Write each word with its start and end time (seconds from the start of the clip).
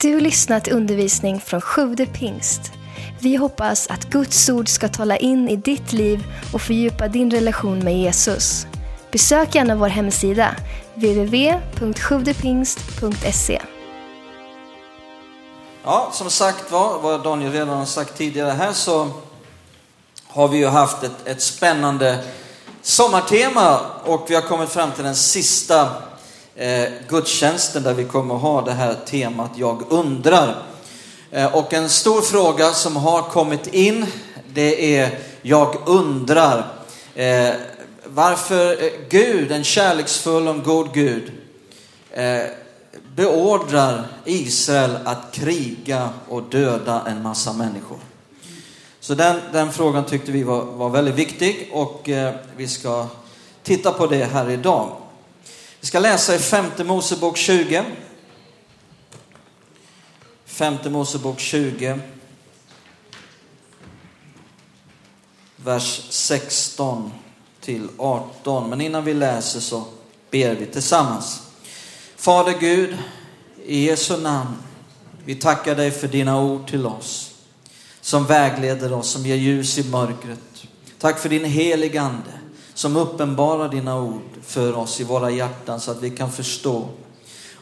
Du 0.00 0.20
lyssnat 0.20 0.64
till 0.64 0.72
undervisning 0.72 1.40
från 1.40 1.60
Sjude 1.60 2.06
pingst. 2.06 2.60
Vi 3.20 3.36
hoppas 3.36 3.86
att 3.86 4.04
Guds 4.04 4.48
ord 4.48 4.68
ska 4.68 4.88
tala 4.88 5.16
in 5.16 5.48
i 5.48 5.56
ditt 5.56 5.92
liv 5.92 6.24
och 6.52 6.62
fördjupa 6.62 7.08
din 7.08 7.30
relation 7.30 7.78
med 7.78 7.98
Jesus. 7.98 8.66
Besök 9.12 9.54
gärna 9.54 9.74
vår 9.74 9.88
hemsida, 9.88 10.56
www.sjuvdepingst.se. 10.94 13.62
Ja, 15.84 16.10
som 16.12 16.30
sagt 16.30 16.72
var, 16.72 17.00
vad 17.00 17.22
Daniel 17.22 17.52
redan 17.52 17.78
har 17.78 17.84
sagt 17.84 18.16
tidigare 18.16 18.50
här, 18.50 18.72
så 18.72 19.10
har 20.26 20.48
vi 20.48 20.58
ju 20.58 20.66
haft 20.66 21.02
ett, 21.02 21.16
ett 21.24 21.42
spännande 21.42 22.24
sommartema 22.82 23.80
och 24.04 24.26
vi 24.28 24.34
har 24.34 24.42
kommit 24.42 24.70
fram 24.70 24.92
till 24.92 25.04
den 25.04 25.16
sista 25.16 25.88
eh, 26.56 26.88
gudstjänsten 27.08 27.82
där 27.82 27.94
vi 27.94 28.04
kommer 28.04 28.34
ha 28.34 28.62
det 28.62 28.72
här 28.72 28.94
temat 29.06 29.50
Jag 29.54 29.82
undrar. 29.88 30.62
Eh, 31.30 31.54
och 31.54 31.74
en 31.74 31.88
stor 31.88 32.20
fråga 32.20 32.72
som 32.72 32.96
har 32.96 33.22
kommit 33.22 33.66
in, 33.66 34.06
det 34.54 34.96
är 34.96 35.18
Jag 35.42 35.76
undrar 35.86 36.66
eh, 37.14 37.54
varför 38.04 38.84
eh, 38.84 38.90
Gud, 39.08 39.52
en 39.52 39.64
kärleksfull 39.64 40.48
och 40.48 40.62
god 40.64 40.94
Gud, 40.94 41.32
eh, 42.10 42.42
beordrar 43.16 44.06
Israel 44.24 44.98
att 45.04 45.32
kriga 45.32 46.08
och 46.28 46.42
döda 46.42 47.02
en 47.06 47.22
massa 47.22 47.52
människor. 47.52 47.98
Så 49.00 49.14
den, 49.14 49.40
den 49.52 49.72
frågan 49.72 50.04
tyckte 50.04 50.32
vi 50.32 50.42
var, 50.42 50.64
var 50.64 50.90
väldigt 50.90 51.14
viktig 51.14 51.70
och 51.72 52.08
eh, 52.08 52.34
vi 52.56 52.68
ska 52.68 53.06
titta 53.62 53.92
på 53.92 54.06
det 54.06 54.24
här 54.24 54.50
idag. 54.50 54.96
Vi 55.80 55.86
ska 55.86 55.98
läsa 55.98 56.34
i 56.34 56.38
femte 56.38 56.84
Mosebok 56.84 57.36
20. 57.36 57.84
Femte 60.44 60.90
Mosebok 60.90 61.40
20. 61.40 61.98
Vers 65.56 66.06
16 66.10 67.12
till 67.60 67.88
18. 67.98 68.70
Men 68.70 68.80
innan 68.80 69.04
vi 69.04 69.14
läser 69.14 69.60
så 69.60 69.84
ber 70.30 70.54
vi 70.54 70.66
tillsammans. 70.66 71.42
Fader 72.16 72.58
Gud, 72.60 72.98
i 73.66 73.86
Jesu 73.86 74.16
namn, 74.16 74.56
vi 75.24 75.34
tackar 75.34 75.74
dig 75.74 75.90
för 75.90 76.08
dina 76.08 76.40
ord 76.40 76.70
till 76.70 76.86
oss 76.86 77.32
som 78.06 78.26
vägleder 78.26 78.92
oss, 78.92 79.10
som 79.10 79.26
ger 79.26 79.36
ljus 79.36 79.78
i 79.78 79.84
mörkret. 79.90 80.66
Tack 80.98 81.18
för 81.18 81.28
din 81.28 81.44
heligande 81.44 82.30
som 82.76 82.96
uppenbarar 82.96 83.68
dina 83.68 84.00
ord 84.00 84.22
för 84.42 84.76
oss 84.76 85.00
i 85.00 85.04
våra 85.04 85.30
hjärtan 85.30 85.80
så 85.80 85.90
att 85.90 86.02
vi 86.02 86.10
kan 86.10 86.32
förstå. 86.32 86.88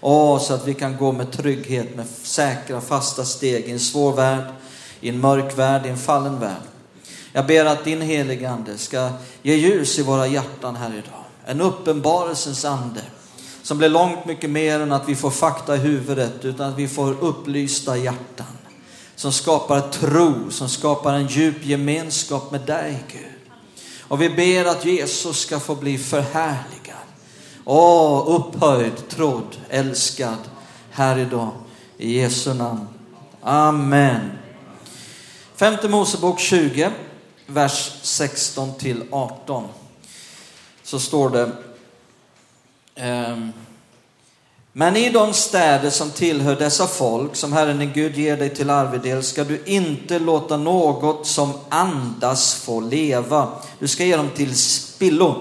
Åh, 0.01 0.39
så 0.39 0.55
att 0.55 0.69
vi 0.69 0.75
kan 0.75 0.97
gå 0.97 1.13
med 1.13 1.33
trygghet, 1.33 1.97
med 1.97 2.07
säkra, 2.23 2.81
fasta 2.81 3.25
steg 3.25 3.65
i 3.65 3.71
en 3.71 3.81
svår 3.81 4.13
värld, 4.13 4.45
i 5.01 5.09
en 5.09 5.21
mörk 5.21 5.59
värld, 5.59 5.87
i 5.87 5.89
en 5.89 5.99
fallen 5.99 6.41
värld. 6.41 6.63
Jag 7.33 7.47
ber 7.47 7.65
att 7.65 7.85
din 7.85 8.01
heligande 8.01 8.79
ska 8.79 9.11
ge 9.43 9.55
ljus 9.55 9.99
i 9.99 10.03
våra 10.03 10.27
hjärtan 10.27 10.77
här 10.77 10.91
idag. 10.91 11.25
En 11.45 11.61
uppenbarelsens 11.61 12.65
ande 12.65 13.01
som 13.63 13.79
blir 13.79 13.89
långt 13.89 14.27
mycket 14.27 14.51
mer 14.51 14.81
än 14.81 14.93
att 14.93 15.09
vi 15.09 15.15
får 15.15 15.31
fakta 15.31 15.77
i 15.77 15.79
huvudet, 15.79 16.45
utan 16.45 16.69
att 16.69 16.79
vi 16.79 16.89
får 16.89 17.17
upplysta 17.21 17.97
hjärtan. 17.97 18.47
Som 19.17 19.33
skapar 19.33 19.81
tro, 19.81 20.51
som 20.51 20.69
skapar 20.69 21.15
en 21.15 21.27
djup 21.27 21.65
gemenskap 21.67 22.51
med 22.51 22.61
dig 22.61 23.05
Gud. 23.13 23.34
Och 24.15 24.23
vi 24.23 24.29
ber 24.29 24.65
att 24.65 24.85
Jesus 24.85 25.41
ska 25.41 25.61
få 25.61 25.75
bli 25.75 25.99
förhärligad. 25.99 27.07
Åh, 27.65 28.25
upphöjd, 28.29 29.09
trodd, 29.09 29.57
älskad 29.69 30.39
här 30.91 31.19
idag. 31.19 31.51
I 31.99 32.21
Jesu 32.21 32.55
namn. 32.55 32.89
Amen. 33.43 34.31
Femte 35.57 35.89
Mosebok 35.89 36.41
20, 36.41 36.91
vers 37.47 37.93
16 38.03 38.79
till 38.79 39.05
18. 39.11 39.69
Så 40.83 41.01
står 41.01 41.31
det. 41.31 41.53
Um, 43.31 43.53
men 44.77 44.97
i 44.97 45.11
de 45.11 45.33
städer 45.33 45.91
som 45.91 46.11
tillhör 46.11 46.57
dessa 46.57 46.87
folk, 46.87 47.37
som 47.37 47.53
Herren 47.53 47.79
din 47.79 47.93
Gud 47.93 48.17
ger 48.17 48.37
dig 48.37 48.55
till 48.55 48.71
arvedel, 48.71 49.23
ska 49.23 49.45
du 49.45 49.63
inte 49.67 50.19
låta 50.19 50.57
något 50.57 51.27
som 51.27 51.53
andas 51.69 52.55
få 52.55 52.81
leva. 52.81 53.49
Du 53.79 53.89
ska 53.89 54.05
ge 54.05 54.17
dem 54.17 54.31
till 54.37 54.59
spillo. 54.59 55.35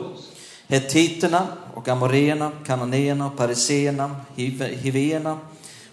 Hetiterna 0.67 1.47
och 1.73 1.87
amoréerna, 1.87 2.51
kananéerna 2.65 3.27
och 3.27 3.37
pariséerna, 3.37 4.15
hivéerna 4.81 5.39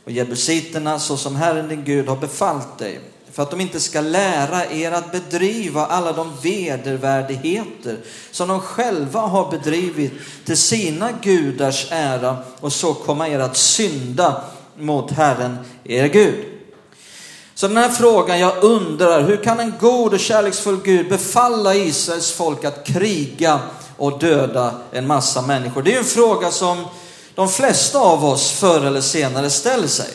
och 0.05 0.11
jebusiterna, 0.11 0.99
så 0.99 1.17
som 1.17 1.37
Herren 1.37 1.69
din 1.69 1.84
Gud 1.84 2.09
har 2.09 2.17
befallt 2.17 2.78
dig 2.78 3.01
för 3.32 3.42
att 3.42 3.50
de 3.50 3.60
inte 3.60 3.80
ska 3.80 4.00
lära 4.00 4.66
er 4.66 4.92
att 4.92 5.12
bedriva 5.12 5.86
alla 5.86 6.12
de 6.12 6.32
vedervärdigheter 6.42 7.96
som 8.30 8.48
de 8.48 8.60
själva 8.60 9.20
har 9.20 9.50
bedrivit 9.50 10.12
till 10.44 10.56
sina 10.56 11.08
gudars 11.22 11.86
ära 11.91 12.36
och 12.60 12.72
så 12.72 12.94
komma 12.94 13.28
er 13.28 13.38
att 13.38 13.56
synda 13.56 14.44
mot 14.78 15.10
Herren, 15.10 15.58
er 15.84 16.06
Gud. 16.06 16.44
Så 17.54 17.68
den 17.68 17.76
här 17.76 17.88
frågan, 17.88 18.41
jag 18.41 18.64
undrar, 18.64 19.22
hur 19.22 19.36
kan 19.36 19.60
en 19.60 19.74
god 19.80 20.12
och 20.12 20.20
kärleksfull 20.20 20.80
Gud 20.84 21.08
befalla 21.08 21.74
Israels 21.74 22.32
folk 22.32 22.64
att 22.64 22.86
kriga 22.86 23.60
och 23.97 24.18
döda 24.18 24.74
en 24.92 25.06
massa 25.06 25.42
människor? 25.42 25.82
Det 25.82 25.94
är 25.94 25.98
en 25.98 26.04
fråga 26.04 26.50
som 26.50 26.84
de 27.34 27.48
flesta 27.48 27.98
av 27.98 28.24
oss 28.24 28.50
förr 28.50 28.86
eller 28.86 29.00
senare 29.00 29.50
ställer 29.50 29.88
sig. 29.88 30.10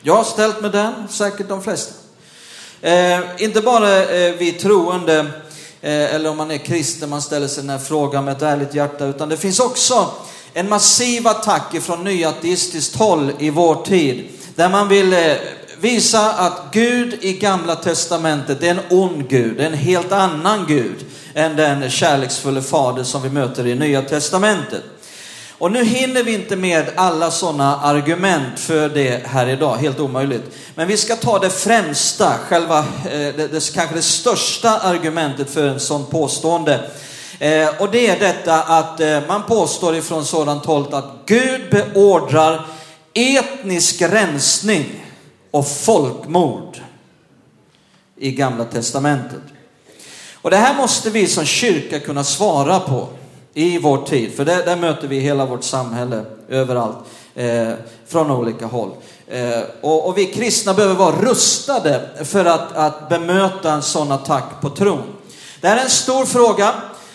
Jag 0.00 0.14
har 0.14 0.24
ställt 0.24 0.60
mig 0.60 0.70
den, 0.70 1.08
säkert 1.08 1.48
de 1.48 1.62
flesta. 1.62 1.97
Eh, 2.82 3.20
inte 3.38 3.60
bara 3.60 4.02
eh, 4.02 4.34
vi 4.38 4.52
troende, 4.52 5.18
eh, 5.80 6.14
eller 6.14 6.30
om 6.30 6.36
man 6.36 6.50
är 6.50 6.58
kristen, 6.58 7.10
man 7.10 7.22
ställer 7.22 7.46
sig 7.46 7.62
den 7.62 7.70
här 7.70 7.78
frågan 7.78 8.24
med 8.24 8.36
ett 8.36 8.42
ärligt 8.42 8.74
hjärta, 8.74 9.06
utan 9.06 9.28
det 9.28 9.36
finns 9.36 9.60
också 9.60 10.10
en 10.54 10.68
massiv 10.68 11.28
attack 11.28 11.82
från 11.82 12.04
nyateistiskt 12.04 12.96
håll 12.96 13.32
i 13.38 13.50
vår 13.50 13.74
tid, 13.74 14.28
där 14.54 14.68
man 14.68 14.88
vill 14.88 15.12
eh, 15.12 15.32
visa 15.80 16.32
att 16.32 16.62
Gud 16.72 17.18
i 17.20 17.32
Gamla 17.32 17.76
Testamentet 17.76 18.62
är 18.62 18.70
en 18.70 18.80
ond 18.90 19.28
Gud, 19.28 19.60
en 19.60 19.74
helt 19.74 20.12
annan 20.12 20.64
Gud 20.68 21.06
än 21.34 21.56
den 21.56 21.90
kärleksfulla 21.90 22.62
Fader 22.62 23.04
som 23.04 23.22
vi 23.22 23.30
möter 23.30 23.66
i 23.66 23.74
Nya 23.74 24.02
Testamentet. 24.02 24.82
Och 25.58 25.72
nu 25.72 25.84
hinner 25.84 26.22
vi 26.22 26.34
inte 26.34 26.56
med 26.56 26.86
alla 26.96 27.30
sådana 27.30 27.76
argument 27.76 28.60
för 28.60 28.88
det 28.88 29.26
här 29.26 29.48
idag, 29.48 29.76
helt 29.76 30.00
omöjligt. 30.00 30.42
Men 30.74 30.88
vi 30.88 30.96
ska 30.96 31.16
ta 31.16 31.38
det 31.38 31.50
främsta, 31.50 32.34
själva, 32.38 32.78
eh, 32.78 32.84
det, 33.10 33.48
det, 33.52 33.74
kanske 33.74 33.94
det 33.94 34.02
största 34.02 34.78
argumentet 34.78 35.50
för 35.50 35.66
en 35.66 35.80
sån 35.80 36.06
påstående. 36.06 36.90
Eh, 37.38 37.68
och 37.78 37.90
det 37.90 38.06
är 38.06 38.18
detta 38.18 38.62
att 38.62 39.00
eh, 39.00 39.20
man 39.28 39.42
påstår 39.42 39.96
ifrån 39.96 40.24
sådant 40.24 40.64
håll 40.64 40.94
att 40.94 41.10
Gud 41.26 41.60
beordrar 41.70 42.66
etnisk 43.14 44.02
rensning 44.02 45.04
och 45.50 45.68
folkmord 45.68 46.80
i 48.16 48.30
Gamla 48.30 48.64
Testamentet. 48.64 49.42
Och 50.34 50.50
det 50.50 50.56
här 50.56 50.74
måste 50.74 51.10
vi 51.10 51.26
som 51.26 51.44
kyrka 51.44 52.00
kunna 52.00 52.24
svara 52.24 52.80
på 52.80 53.08
i 53.54 53.78
vår 53.78 53.98
tid, 53.98 54.36
för 54.36 54.44
där, 54.44 54.64
där 54.64 54.76
möter 54.76 55.08
vi 55.08 55.18
hela 55.18 55.46
vårt 55.46 55.64
samhälle 55.64 56.24
överallt, 56.48 56.96
eh, 57.34 57.68
från 58.06 58.30
olika 58.30 58.66
håll. 58.66 58.90
Eh, 59.26 59.60
och, 59.80 60.08
och, 60.08 60.18
vi 60.18 60.26
kristna 60.26 60.74
behöver 60.74 60.94
vara 60.94 61.16
rustade 61.16 62.08
för 62.24 62.44
att, 62.44 62.76
att 62.76 63.08
bemöta 63.08 63.72
en 63.72 63.82
sån 63.82 64.12
attack 64.12 64.60
på 64.60 64.70
tron. 64.70 65.02
Det 65.60 65.68
här 65.68 65.76
är 65.76 65.82
en 65.82 65.90
stor 65.90 66.24
fråga 66.24 66.74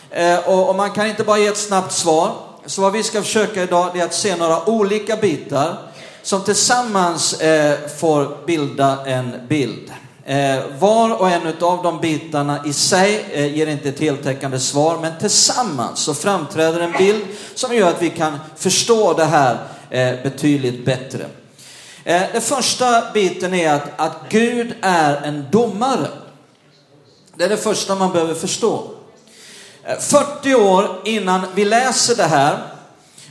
eh, 0.09 0.49
och, 0.49 0.69
och, 0.69 0.75
man 0.75 0.91
kan 0.91 1.07
inte 1.07 1.23
bara 1.23 1.37
ge 1.37 1.47
ett 1.47 1.57
snabbt 1.57 1.91
svar. 1.91 2.31
Så 2.65 2.81
vad 2.81 2.91
vi 2.91 3.03
ska 3.03 3.21
försöka 3.21 3.63
idag 3.63 3.97
är 3.97 4.05
att 4.05 4.13
se 4.13 4.35
några 4.35 4.69
olika 4.69 5.15
bitar 5.15 5.77
som 6.21 6.43
tillsammans 6.43 7.41
eh, 7.41 7.87
får 7.99 8.45
bilda 8.45 9.05
en 9.05 9.47
bild. 9.47 9.91
Eh, 10.25 10.59
var 10.79 11.21
och 11.21 11.29
en 11.29 11.47
av 11.61 11.83
de 11.83 11.99
bitarna 11.99 12.65
i 12.65 12.73
sig 12.73 13.25
eh, 13.31 13.57
ger 13.57 13.67
inte 13.67 13.89
ett 13.89 13.99
heltäckande 13.99 14.59
svar, 14.59 14.97
men 15.01 15.11
tillsammans 15.19 15.99
så 15.99 16.13
framträder 16.13 16.79
en 16.79 16.91
bild 16.91 17.25
som 17.55 17.75
gör 17.75 17.89
att 17.89 18.01
vi 18.01 18.09
kan 18.09 18.39
förstå 18.55 19.13
det 19.13 19.25
här 19.25 19.57
eh, 19.89 20.23
betydligt 20.23 20.85
bättre. 20.85 21.25
Eh, 22.03 22.21
den 22.33 22.41
första 22.41 23.11
biten 23.13 23.53
är 23.53 23.73
att, 23.73 23.89
att 23.95 24.17
Gud 24.29 24.73
är 24.81 25.15
en 25.15 25.45
domare. 25.51 26.07
Det 27.35 27.43
är 27.43 27.49
det 27.49 27.57
första 27.57 27.95
man 27.95 28.11
behöver 28.11 28.33
förstå. 28.33 28.83
Eh, 29.83 29.99
40 29.99 30.55
år 30.55 30.89
innan 31.05 31.41
vi 31.55 31.65
läser 31.65 32.15
det 32.15 32.23
här, 32.23 32.53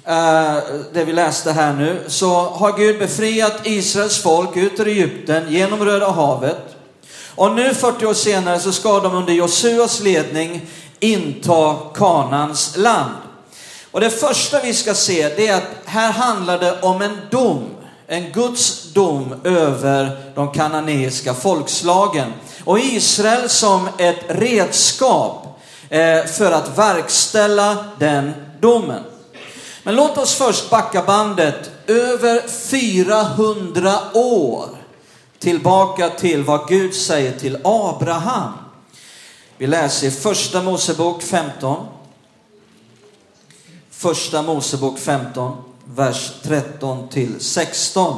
eh, 0.05 0.63
det 0.93 1.05
vi 1.05 1.13
läste 1.13 1.53
här 1.53 1.73
nu, 1.73 2.05
så 2.07 2.35
har 2.35 2.79
Gud 2.79 2.99
befriat 2.99 3.67
Israels 3.67 4.23
folk 4.23 4.57
ut 4.57 4.81
ur 4.81 4.89
Egypten 4.89 5.53
genom 5.53 5.85
Röda 5.85 6.11
havet. 6.11 6.77
Och 7.35 7.55
nu 7.55 7.75
40 7.75 8.07
år 8.07 8.15
senare 8.15 8.61
så 8.61 8.73
ska 8.73 9.01
de 9.01 9.15
under 9.15 9.33
Josuas 9.33 10.01
ledning 10.01 10.67
inta 11.01 11.77
Kanans 11.95 12.77
land. 12.77 13.15
Och 13.91 14.01
det 14.01 14.11
första 14.11 14.61
vi 14.61 14.75
ska 14.75 14.95
se 14.95 15.29
det 15.37 15.49
är 15.49 15.57
att 15.57 15.71
här 15.85 16.13
handlar 16.13 16.59
det 16.59 16.81
om 16.81 17.03
en 17.03 17.19
dom. 17.31 17.65
en 18.07 18.33
Guds 18.33 18.93
dom 18.93 19.35
över 19.45 20.33
de 20.35 20.53
kananeiska 20.53 21.35
folkslagen 21.35 22.33
och 22.65 22.79
Israel 22.79 23.49
som 23.49 23.89
ett 23.99 24.25
redskap 24.29 25.61
eh, 25.89 26.25
för 26.25 26.53
att 26.53 26.79
verkställa 26.79 27.85
den 27.99 28.33
domen. 28.61 29.03
Men 29.83 29.97
låt 29.97 30.19
oss 30.19 30.35
först 30.35 30.71
backa 30.71 31.03
bandet 31.03 31.71
över 31.87 32.49
400 32.49 33.99
år 34.15 34.82
tillbaka 35.43 36.11
till 36.11 36.45
vad 36.45 36.69
Gud 36.69 36.95
säger 36.95 37.39
till 37.39 37.59
Abraham. 37.65 38.53
Vi 39.59 39.67
läser 39.67 40.07
i 40.07 40.11
första 40.11 40.63
Mosebok 40.63 41.23
15. 41.23 41.87
Första 43.91 44.43
Mosebok 44.43 44.99
15, 44.99 45.57
vers 45.85 46.33
13 46.43 47.09
till 47.09 47.41
16. 47.41 48.17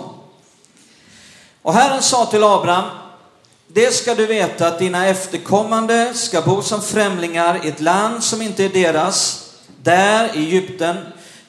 Och 1.62 1.74
Herren 1.74 2.02
sa 2.02 2.26
till 2.26 2.44
Abraham, 2.44 2.84
det 3.66 3.94
ska 3.94 4.14
du 4.14 4.26
veta 4.26 4.68
att 4.68 4.78
dina 4.78 5.06
efterkommande 5.06 6.14
ska 6.14 6.42
bo 6.42 6.62
som 6.62 6.82
främlingar 6.82 7.66
i 7.66 7.68
ett 7.68 7.80
land 7.80 8.24
som 8.24 8.42
inte 8.42 8.64
är 8.64 8.68
deras. 8.68 9.48
Där 9.82 10.36
i 10.36 10.38
Egypten, 10.38 10.96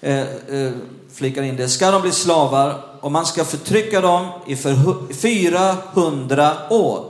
eh, 0.06 0.22
eh, 0.22 0.72
flikar 1.14 1.44
in 1.44 1.56
det, 1.56 1.70
ska 1.70 1.92
de 1.92 2.02
bli 2.02 2.12
slavar 2.12 2.82
och 3.02 3.12
man 3.12 3.26
ska 3.26 3.46
förtrycka 3.46 4.02
dem 4.02 4.28
i 4.48 4.56
för 4.56 5.14
400 5.14 6.54
år. 6.70 7.06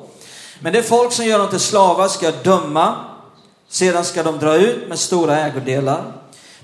Men 0.60 0.74
det 0.74 0.84
folk 0.84 1.12
som 1.12 1.26
gör 1.26 1.40
dem 1.40 1.50
till 1.50 1.60
slavar 1.60 2.08
ska 2.08 2.32
döma, 2.32 2.96
sedan 3.70 4.06
ska 4.06 4.24
de 4.24 4.40
dra 4.40 4.56
ut 4.56 4.90
med 4.90 5.00
stora 5.00 5.40
ägodelar. 5.40 6.04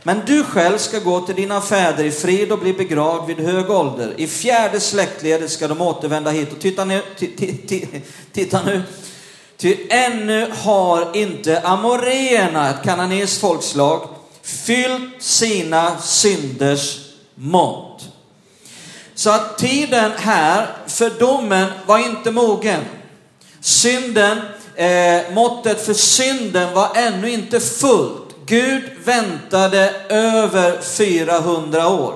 Men 0.03 0.21
du 0.25 0.43
själv 0.43 0.77
ska 0.77 0.99
gå 0.99 1.19
till 1.19 1.35
dina 1.35 1.61
fäder 1.61 2.03
i 2.03 2.11
frid 2.11 2.51
och 2.51 2.59
bli 2.59 2.73
begravd 2.73 3.27
vid 3.27 3.39
hög 3.39 3.69
ålder. 3.69 4.13
I 4.17 4.27
fjärde 4.27 4.79
släktledet 4.79 5.51
ska 5.51 5.67
de 5.67 5.81
återvända 5.81 6.31
hit. 6.31 6.51
Och 6.51 6.59
titta 6.59 6.85
nu, 6.85 7.01
titta 8.33 8.61
nu. 8.65 8.81
Ty 9.57 9.77
ännu 9.89 10.51
har 10.63 11.17
inte 11.17 11.61
amoreerna, 11.61 12.69
ett 12.69 12.83
kananesiskt 12.83 13.41
folkslag, 13.41 14.07
fyllt 14.51 15.23
sina 15.23 15.99
synders 15.99 16.97
mått. 17.35 18.03
Så 19.15 19.29
att 19.29 19.57
tiden 19.57 20.11
här 20.17 20.67
för 20.87 21.09
domen 21.09 21.67
var 21.85 21.97
inte 21.97 22.31
mogen. 22.31 22.81
Synden, 23.59 24.37
eh, 24.75 25.33
måttet 25.33 25.85
för 25.85 25.93
synden 25.93 26.73
var 26.73 26.89
ännu 26.95 27.31
inte 27.31 27.59
fullt. 27.59 28.35
Gud 28.45 28.83
väntade 29.03 29.93
över 30.09 30.81
400 30.81 31.87
år. 31.87 32.15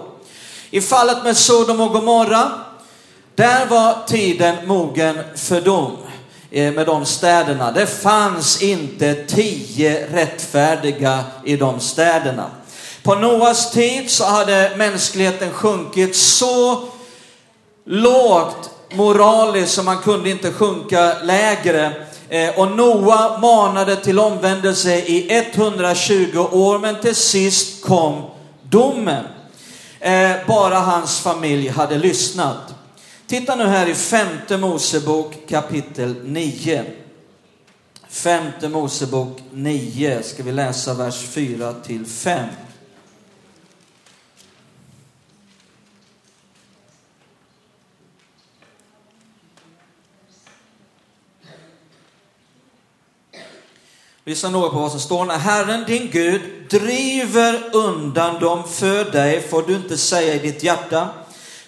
I 0.70 0.82
fallet 0.82 1.24
med 1.24 1.38
Sodom 1.38 1.82
och 1.82 1.94
Gomorra, 1.94 2.52
där 3.36 3.66
var 3.66 4.08
tiden 4.08 4.56
mogen 4.68 5.20
för 5.36 5.62
dom 5.62 5.98
Eh, 6.56 6.74
med 6.74 6.86
de 6.86 7.06
städerna. 7.06 7.72
Det 7.72 7.88
fanns 7.88 8.62
inte 8.62 9.14
tio 9.14 10.08
rättfärdiga 10.14 11.24
i 11.44 11.56
de 11.58 11.80
städerna. 11.80 12.50
På 13.04 13.16
Noas 13.16 13.72
tid 13.72 14.12
så 14.12 14.26
hade 14.26 14.72
mänskligheten 14.78 15.52
sjunkit 15.52 16.16
så 16.16 16.84
lågt 17.86 18.70
moraliskt 18.94 19.72
som 19.74 19.86
man 19.86 19.98
kunde 19.98 20.30
inte 20.30 20.52
sjunka 20.52 21.16
lägre. 21.24 21.92
Eh, 22.30 22.60
och 22.60 22.72
Noa 22.72 23.38
manade 23.38 23.96
till 23.96 24.20
omvändelse 24.20 24.96
i 24.96 25.28
120 25.30 26.48
år, 26.52 26.80
men 26.80 27.02
till 27.02 27.16
sist 27.16 27.86
kom 27.86 28.22
domen. 28.64 29.24
Eh, 30.00 30.32
bara 30.48 30.80
hans 30.80 31.20
familj 31.20 31.68
hade 31.68 31.98
lyssnat. 31.98 32.75
Titta 33.28 33.56
nu 33.56 33.64
här 33.64 33.88
i 33.88 33.96
femte 33.96 34.58
Mosebok 34.58 35.48
kapitel 35.48 36.16
9. 36.24 36.86
Femte 38.10 38.70
Mosebok 38.70 39.40
9 39.52 40.24
ska 40.24 40.44
vi 40.44 40.52
läsa 40.52 40.94
vers 40.94 41.22
4 41.22 41.74
till 41.74 42.06
5. 42.06 42.48
Lyssna 54.26 54.50
noga 54.50 54.70
på 54.70 54.80
vad 54.80 54.92
som 54.92 55.00
står. 55.00 55.26
När 55.26 55.38
Herren 55.38 55.84
din 55.88 56.10
Gud 56.12 56.42
driver 56.70 57.76
undan 57.76 58.40
dem 58.40 58.64
för 58.68 59.12
dig 59.12 59.42
får 59.42 59.64
du 59.64 59.76
inte 59.76 59.98
säga 59.98 60.34
i 60.34 60.40
ditt 60.40 60.64
hjärta. 60.64 61.10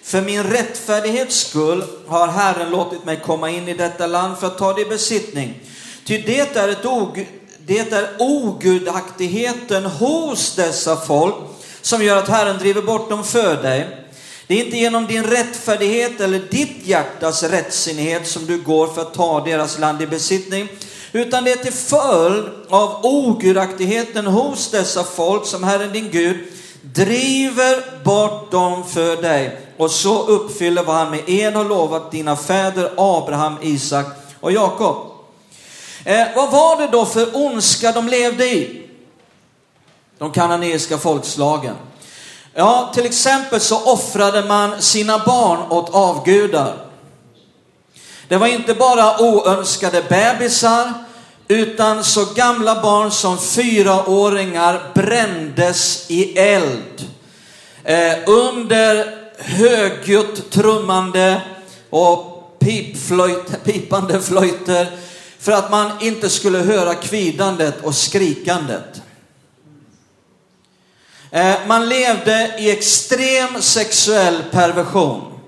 För 0.08 0.22
min 0.22 0.42
rättfärdighets 0.42 1.36
skull 1.36 1.84
har 2.06 2.28
Herren 2.28 2.70
låtit 2.70 3.04
mig 3.04 3.20
komma 3.24 3.50
in 3.50 3.68
i 3.68 3.74
detta 3.74 4.06
land 4.06 4.38
för 4.38 4.46
att 4.46 4.58
ta 4.58 4.72
det 4.72 4.82
i 4.82 4.84
besittning. 4.84 5.60
Ty 6.04 6.22
det 6.26 6.56
är, 6.56 6.68
ett 6.68 6.84
og, 6.84 7.26
det 7.66 7.92
är 7.92 8.08
ogudaktigheten 8.18 9.84
hos 9.84 10.54
dessa 10.54 10.96
folk 10.96 11.34
som 11.82 12.02
gör 12.02 12.16
att 12.16 12.28
Herren 12.28 12.58
driver 12.58 12.82
bort 12.82 13.10
dem 13.10 13.24
för 13.24 13.62
dig. 13.62 14.06
Det 14.46 14.54
är 14.54 14.64
inte 14.64 14.76
genom 14.76 15.06
din 15.06 15.24
rättfärdighet 15.24 16.20
eller 16.20 16.38
ditt 16.50 16.86
hjärtas 16.86 17.42
rättsinnighet 17.42 18.26
som 18.26 18.46
du 18.46 18.62
går 18.62 18.86
för 18.86 19.02
att 19.02 19.14
ta 19.14 19.44
deras 19.44 19.78
land 19.78 20.02
i 20.02 20.06
besittning, 20.06 20.68
utan 21.12 21.44
det 21.44 21.52
är 21.52 21.56
till 21.56 21.72
följd 21.72 22.44
av 22.68 23.00
ogudaktigheten 23.02 24.26
hos 24.26 24.70
dessa 24.70 25.04
folk 25.04 25.46
som 25.46 25.64
Herren 25.64 25.92
din 25.92 26.10
Gud 26.10 26.36
driver 26.82 28.04
bort 28.04 28.50
dem 28.50 28.88
för 28.88 29.22
dig. 29.22 29.67
Och 29.78 29.90
så 29.90 30.26
uppfyller 30.26 30.82
vad 30.82 30.96
han 30.96 31.10
med 31.10 31.28
en 31.28 31.54
har 31.54 31.64
lovat 31.64 32.10
dina 32.10 32.36
fäder 32.36 32.90
Abraham, 32.96 33.56
Isak 33.62 34.06
och 34.40 34.52
Jakob. 34.52 34.96
Eh, 36.04 36.26
vad 36.36 36.50
var 36.50 36.76
det 36.76 36.86
då 36.86 37.06
för 37.06 37.36
ondska 37.36 37.92
de 37.92 38.08
levde 38.08 38.46
i? 38.46 38.82
De 40.18 40.30
kananeiska 40.30 40.98
folkslagen. 40.98 41.74
Ja, 42.54 42.90
till 42.94 43.06
exempel 43.06 43.60
så 43.60 43.84
offrade 43.84 44.44
man 44.44 44.82
sina 44.82 45.18
barn 45.18 45.58
åt 45.70 45.94
avgudar. 45.94 46.76
Det 48.28 48.36
var 48.36 48.46
inte 48.46 48.74
bara 48.74 49.20
oönskade 49.22 50.02
bebisar, 50.08 50.92
utan 51.48 52.04
så 52.04 52.24
gamla 52.24 52.82
barn 52.82 53.10
som 53.10 53.38
fyraåringar 53.38 54.80
brändes 54.94 56.10
i 56.10 56.38
eld. 56.38 57.06
Eh, 57.84 58.14
under 58.26 59.27
högljutt 59.38 60.50
trummande 60.50 61.42
och 61.90 62.56
pipflöjt, 62.58 63.64
pipande 63.64 64.20
flöjter 64.22 64.96
för 65.38 65.52
att 65.52 65.70
man 65.70 65.90
inte 66.00 66.30
skulle 66.30 66.58
höra 66.58 66.94
kvidandet 66.94 67.84
och 67.84 67.94
skrikandet. 67.94 69.02
Eh, 71.30 71.54
man 71.66 71.88
levde 71.88 72.54
i 72.58 72.70
extrem 72.70 73.62
sexuell 73.62 74.42
perversion 74.50 75.40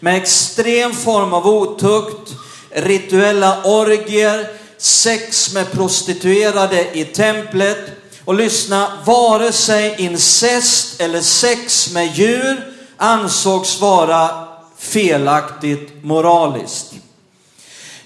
med 0.00 0.16
extrem 0.16 0.92
form 0.92 1.34
av 1.34 1.46
otukt, 1.46 2.32
rituella 2.70 3.64
orgier, 3.64 4.48
sex 4.78 5.54
med 5.54 5.72
prostituerade 5.72 6.98
i 6.98 7.04
templet 7.04 7.78
och 8.24 8.34
lyssna, 8.34 8.98
vare 9.04 9.52
sig 9.52 9.94
incest 9.98 11.00
eller 11.00 11.20
sex 11.20 11.92
med 11.92 12.16
djur 12.16 12.73
ansågs 12.96 13.80
vara 13.80 14.30
felaktigt 14.78 16.04
moraliskt. 16.04 16.92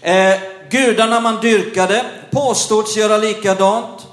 Eh, 0.02 0.34
gudarna 0.70 1.20
man 1.20 1.40
dyrkade 1.40 2.04
påstods 2.30 2.96
göra 2.96 3.16
likadant. 3.16 4.06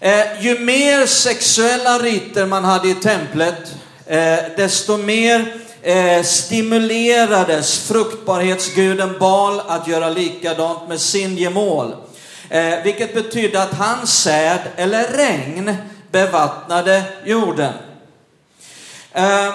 Eh, 0.00 0.44
ju 0.44 0.58
mer 0.58 1.06
sexuella 1.06 1.98
riter 1.98 2.46
man 2.46 2.64
hade 2.64 2.88
i 2.88 2.94
templet, 2.94 3.74
eh, 4.06 4.38
desto 4.56 4.96
mer 4.96 5.54
eh, 5.82 6.22
stimulerades 6.22 7.78
fruktbarhetsguden 7.88 9.18
Bal 9.18 9.60
att 9.66 9.88
göra 9.88 10.08
likadant 10.08 10.88
med 10.88 11.00
sin 11.00 11.36
gemål. 11.36 11.94
Eh, 12.48 12.82
vilket 12.84 13.14
betydde 13.14 13.62
att 13.62 13.74
hans 13.74 14.22
säd 14.22 14.60
eller 14.76 15.08
regn 15.08 15.76
bevattnade 16.10 17.02
jorden. 17.24 17.72
Eh, 19.12 19.52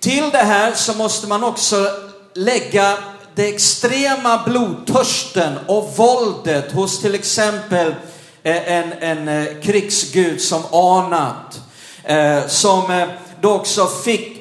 till 0.00 0.30
det 0.30 0.38
här 0.38 0.74
så 0.74 0.94
måste 0.94 1.26
man 1.26 1.44
också 1.44 1.86
lägga 2.34 2.98
det 3.34 3.48
extrema 3.48 4.42
blodtörsten 4.46 5.58
och 5.66 5.92
våldet 5.96 6.72
hos 6.72 7.00
till 7.00 7.14
exempel 7.14 7.94
eh, 8.42 8.72
en, 8.72 8.92
en 8.92 9.28
eh, 9.28 9.60
krigsgud 9.62 10.40
som 10.40 10.62
Anat. 10.72 11.60
Eh, 12.04 12.46
som 12.46 13.06
då 13.40 13.52
också 13.52 13.86
fick 13.86 14.36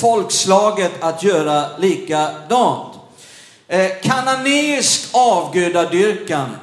folkslaget 0.00 0.92
att 1.00 1.22
göra 1.22 1.78
likadant. 1.78 2.88
Kananeisk 4.02 5.08
avgudadyrkan, 5.12 6.56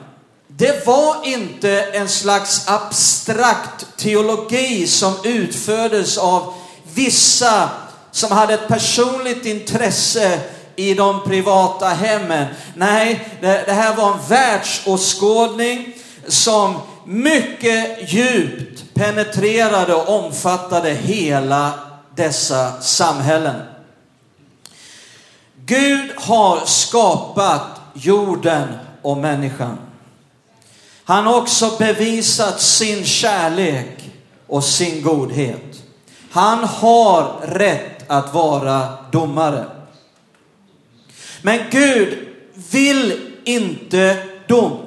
det 0.48 0.86
var 0.86 1.16
inte 1.24 1.82
en 1.82 2.10
slags 2.10 2.68
abstrakt 2.68 3.98
teologi 3.98 4.88
som 4.88 5.14
utfördes 5.24 6.18
av 6.18 6.54
vissa 6.94 7.70
som 8.12 8.32
hade 8.32 8.54
ett 8.54 8.68
personligt 8.68 9.46
intresse 9.46 10.40
i 10.76 10.94
de 10.94 11.24
privata 11.24 11.88
hemmen. 11.88 12.48
Nej, 12.76 13.28
det, 13.42 13.64
det 13.66 13.74
här 13.74 13.96
var 13.96 14.12
en 14.12 14.20
världsåskådning 14.30 15.94
som 16.28 16.76
mycket 17.06 18.14
djupt 18.14 18.94
penetrerade 18.94 19.94
och 19.94 20.24
omfattade 20.24 20.90
hela 20.90 21.74
dessa 22.16 22.82
samhällen. 22.82 23.62
Gud 25.66 26.12
har 26.16 26.66
skapat 26.66 27.82
jorden 27.94 28.68
och 29.02 29.18
människan. 29.18 29.78
Han 31.04 31.26
har 31.26 31.38
också 31.38 31.78
bevisat 31.80 32.62
sin 32.62 33.06
kärlek 33.06 34.12
och 34.48 34.64
sin 34.64 35.02
godhet. 35.02 35.84
Han 36.32 36.64
har 36.64 37.40
rätt 37.42 37.99
att 38.10 38.34
vara 38.34 38.88
domare. 39.12 39.66
Men 41.42 41.60
Gud 41.72 42.28
vill 42.72 43.34
inte 43.44 44.24
dom. 44.48 44.78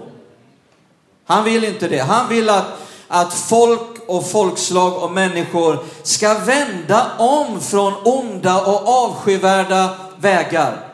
Han 1.27 1.45
vill 1.45 1.65
inte 1.65 1.89
det. 1.89 1.99
Han 1.99 2.29
vill 2.29 2.49
att, 2.49 2.67
att 3.09 3.35
folk 3.35 3.99
och 4.07 4.31
folkslag 4.31 5.03
och 5.03 5.13
människor 5.13 5.79
ska 6.03 6.35
vända 6.35 7.11
om 7.19 7.61
från 7.61 7.95
onda 8.05 8.61
och 8.61 8.89
avskyvärda 8.89 9.91
vägar. 10.17 10.89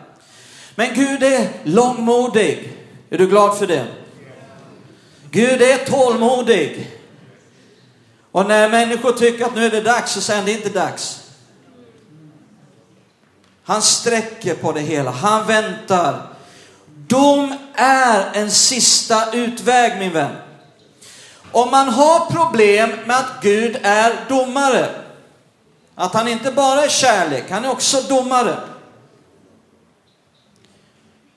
Men 0.75 0.95
Gud 0.95 1.23
är 1.23 1.49
långmodig. 1.63 2.73
Är 3.11 3.19
du 3.19 3.27
glad 3.27 3.59
för 3.59 3.67
det? 3.67 3.87
Gud 5.31 5.63
är 5.63 5.85
tålmodig. 5.85 6.91
Och 8.33 8.47
när 8.47 8.69
människor 8.69 9.13
tycker 9.13 9.45
att 9.45 9.55
nu 9.55 9.67
är 9.67 9.71
det 9.71 9.81
dags 9.81 10.13
så 10.13 10.21
säger 10.21 10.39
han 10.39 10.47
det 10.47 10.53
är 10.53 10.57
inte 10.57 10.69
dags. 10.69 11.28
Han 13.69 13.83
sträcker 13.83 14.55
på 14.55 14.73
det 14.73 14.81
hela, 14.81 15.11
han 15.11 15.47
väntar. 15.47 16.23
Dom 16.87 17.55
är 17.75 18.31
en 18.33 18.51
sista 18.51 19.33
utväg 19.33 19.99
min 19.99 20.13
vän. 20.13 20.37
Om 21.53 21.71
man 21.71 21.89
har 21.89 22.31
problem 22.31 22.91
med 23.07 23.17
att 23.17 23.43
Gud 23.43 23.79
är 23.83 24.25
domare, 24.29 24.91
att 25.95 26.15
han 26.15 26.29
inte 26.29 26.53
bara 26.53 26.85
är 26.85 26.89
kärlek, 26.89 27.51
han 27.51 27.65
är 27.65 27.71
också 27.71 28.01
domare. 28.01 28.57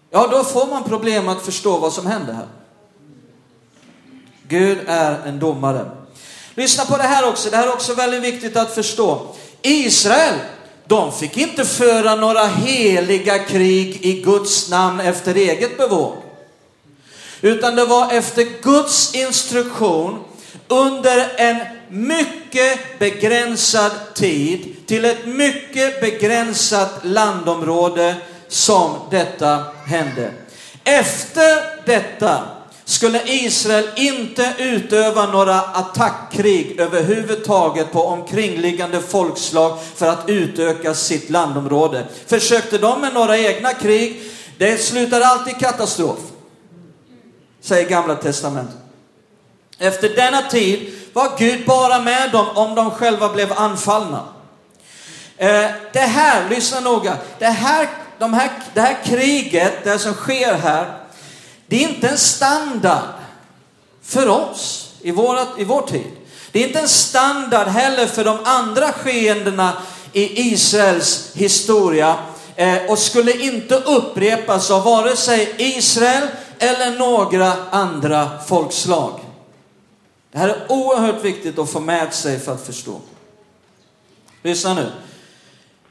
Ja, 0.10 0.28
då 0.28 0.44
får 0.44 0.68
man 0.68 0.84
problem 0.84 1.28
att 1.28 1.42
förstå 1.42 1.78
vad 1.78 1.94
som 1.94 2.06
händer 2.06 2.34
här. 2.34 2.48
Gud 4.48 4.80
är 4.88 5.20
en 5.26 5.40
domare. 5.40 5.92
Lyssna 6.56 6.86
på 6.86 6.98
det 6.98 7.04
här 7.04 7.30
också, 7.30 7.50
det 7.50 7.58
här 7.58 7.68
är 7.68 7.74
också 7.74 7.94
väldigt 7.94 8.24
viktigt 8.24 8.58
att 8.58 8.76
förstå. 8.76 9.28
Israel, 9.62 10.36
de 10.92 11.12
fick 11.12 11.38
inte 11.38 11.66
föra 11.66 12.16
några 12.16 12.48
heliga 12.48 13.40
krig 13.40 14.06
i 14.06 14.22
Guds 14.22 14.70
namn 14.70 15.00
efter 15.00 15.36
eget 15.36 15.78
bevåg. 15.78 16.16
Utan 17.42 17.76
det 17.76 17.86
var 17.86 18.14
efter 18.14 18.48
Guds 18.62 19.16
instruktion 19.16 20.24
under 20.68 21.32
en 21.38 21.58
mycket 21.90 23.00
begränsad 23.00 23.92
tid 24.16 24.76
till 24.86 25.06
ett 25.06 25.26
mycket 25.26 26.02
begränsat 26.02 27.00
landområde 27.04 28.16
som 28.48 28.96
detta 29.12 29.64
hände. 29.86 30.32
Efter 30.84 31.86
detta 31.86 32.61
skulle 32.92 33.22
Israel 33.26 33.90
inte 33.96 34.54
utöva 34.58 35.26
några 35.26 35.62
attackkrig 35.62 36.80
överhuvudtaget 36.80 37.92
på 37.92 38.06
omkringliggande 38.06 39.02
folkslag 39.02 39.78
för 39.96 40.08
att 40.08 40.30
utöka 40.30 40.94
sitt 40.94 41.30
landområde. 41.30 42.08
Försökte 42.28 42.78
de 42.78 43.02
med 43.02 43.14
några 43.14 43.38
egna 43.38 43.74
krig, 43.74 44.22
det 44.58 44.78
slutade 44.78 45.28
alltid 45.28 45.60
katastrof. 45.60 46.20
Säger 47.62 47.90
Gamla 47.90 48.16
Testamentet. 48.16 48.76
Efter 49.78 50.10
denna 50.10 50.42
tid 50.42 50.94
var 51.14 51.38
Gud 51.38 51.66
bara 51.66 52.00
med 52.00 52.32
dem 52.32 52.48
om 52.56 52.76
de 52.76 52.92
själva 52.92 53.30
blev 53.30 53.54
anfallna. 53.54 54.24
Eh, 55.38 55.70
det 55.94 56.00
här, 56.00 56.50
lyssna 56.50 56.80
noga, 56.80 57.18
det 57.40 57.46
här, 57.46 57.90
de 58.20 58.34
här, 58.34 58.50
det 58.74 58.82
här 58.82 58.98
kriget, 59.04 59.84
det 59.84 60.00
som 60.00 60.14
sker 60.14 60.54
här, 60.54 61.01
det 61.72 61.84
är 61.84 61.90
inte 61.90 62.08
en 62.08 62.18
standard 62.18 63.14
för 64.02 64.28
oss 64.28 64.94
i, 65.02 65.12
vårat, 65.12 65.48
i 65.58 65.64
vår 65.64 65.82
tid. 65.82 66.12
Det 66.52 66.64
är 66.64 66.68
inte 66.68 66.80
en 66.80 66.88
standard 66.88 67.68
heller 67.68 68.08
för 68.08 68.24
de 68.24 68.38
andra 68.44 68.92
skeendena 68.92 69.74
i 70.14 70.52
Israels 70.54 71.32
historia 71.34 72.16
eh, 72.56 72.78
och 72.90 73.00
skulle 73.00 73.32
inte 73.32 73.76
upprepas 73.76 74.72
av 74.72 74.84
vare 74.84 75.16
sig 75.16 75.56
Israel 75.58 76.28
eller 76.60 76.98
några 77.00 77.54
andra 77.70 78.40
folkslag. 78.48 79.20
Det 80.32 80.38
här 80.38 80.50
är 80.50 80.66
oerhört 80.70 81.24
viktigt 81.24 81.60
att 81.60 81.72
få 81.72 81.80
med 81.80 82.14
sig 82.14 82.40
för 82.40 82.54
att 82.54 82.66
förstå. 82.66 83.02
Lyssna 84.44 84.74
nu. 84.74 84.92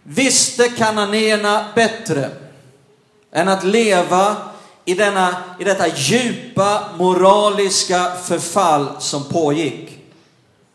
Visste 0.03 0.69
kananéerna 0.69 1.65
bättre 1.75 2.31
än 3.33 3.49
att 3.49 3.65
leva 3.65 4.50
i, 4.85 4.95
denna, 4.95 5.45
i 5.61 5.65
detta 5.65 5.89
djupa 5.97 6.95
moraliska 6.99 8.17
förfall 8.17 9.01
som 9.01 9.25
pågick. 9.25 9.99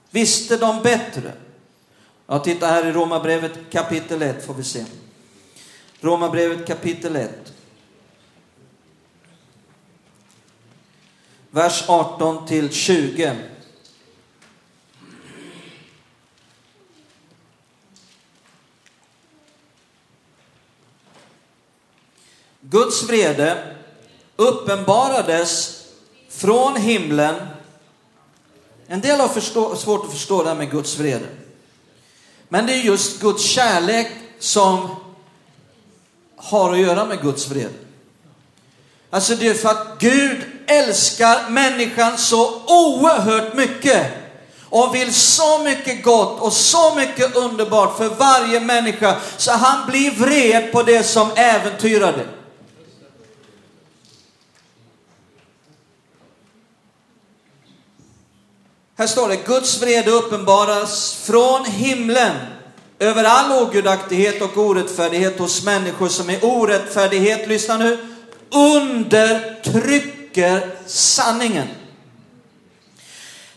Visste 0.10 0.58
de 0.58 0.82
bättre? 0.82 1.34
Ja, 2.28 2.40
titta 2.40 2.68
här 2.68 2.86
i 2.88 2.92
Romarbrevet 2.92 3.60
kapitel 3.72 4.22
1 4.22 4.46
får 4.46 4.54
vi 4.54 4.64
se. 4.64 4.86
Romarbrevet 6.02 6.68
kapitel 6.68 7.16
1. 7.16 7.54
Vers 11.52 11.84
18 11.88 12.48
till 12.48 12.74
20. 12.74 13.36
Guds 22.62 23.04
vrede 23.04 23.75
uppenbarades 24.36 25.82
från 26.30 26.76
himlen. 26.76 27.36
En 28.88 29.02
del 29.02 29.20
har 29.20 29.28
förstå, 29.28 29.76
svårt 29.76 30.06
att 30.06 30.12
förstå 30.12 30.44
det 30.44 30.50
här 30.50 30.56
med 30.56 30.72
Guds 30.72 31.00
vrede. 31.00 31.28
Men 32.50 32.66
det 32.66 32.74
är 32.74 32.82
just 32.82 33.22
Guds 33.22 33.44
kärlek 33.44 34.12
som 34.40 34.90
har 36.36 36.72
att 36.74 36.80
göra 36.80 37.06
med 37.06 37.22
Guds 37.22 37.48
vrede. 37.48 37.74
Alltså 39.10 39.36
det 39.36 39.48
är 39.48 39.54
för 39.54 39.70
att 39.70 40.00
Gud 40.00 40.42
älskar 40.68 41.50
människan 41.50 42.18
så 42.18 42.62
oerhört 42.68 43.54
mycket 43.54 44.12
och 44.70 44.96
vill 44.96 45.14
så 45.14 45.64
mycket 45.64 46.04
gott 46.04 46.42
och 46.42 46.54
så 46.54 46.96
mycket 46.96 47.36
underbart 47.36 47.98
för 47.98 48.10
varje 48.10 48.60
människa 48.60 49.16
så 49.38 49.52
han 49.52 49.90
blir 49.90 50.12
vred 50.12 50.72
på 50.72 50.84
det 50.84 51.04
som 51.04 51.32
äventyrar 51.36 52.14
det. 52.14 52.28
Här 58.98 59.08
står 59.08 59.30
det, 59.30 59.36
Guds 59.36 59.82
vrede 59.82 60.12
uppenbaras 60.12 61.22
från 61.24 61.66
himlen 61.66 62.36
över 63.00 63.24
all 63.24 63.64
ogudaktighet 63.64 64.42
och 64.42 64.58
orättfärdighet 64.58 65.40
hos 65.40 65.64
människor 65.64 66.08
som 66.08 66.30
i 66.30 66.40
orättfärdighet, 66.42 67.48
lyssna 67.48 67.78
nu, 67.78 67.98
undertrycker 68.54 70.76
sanningen. 70.86 71.68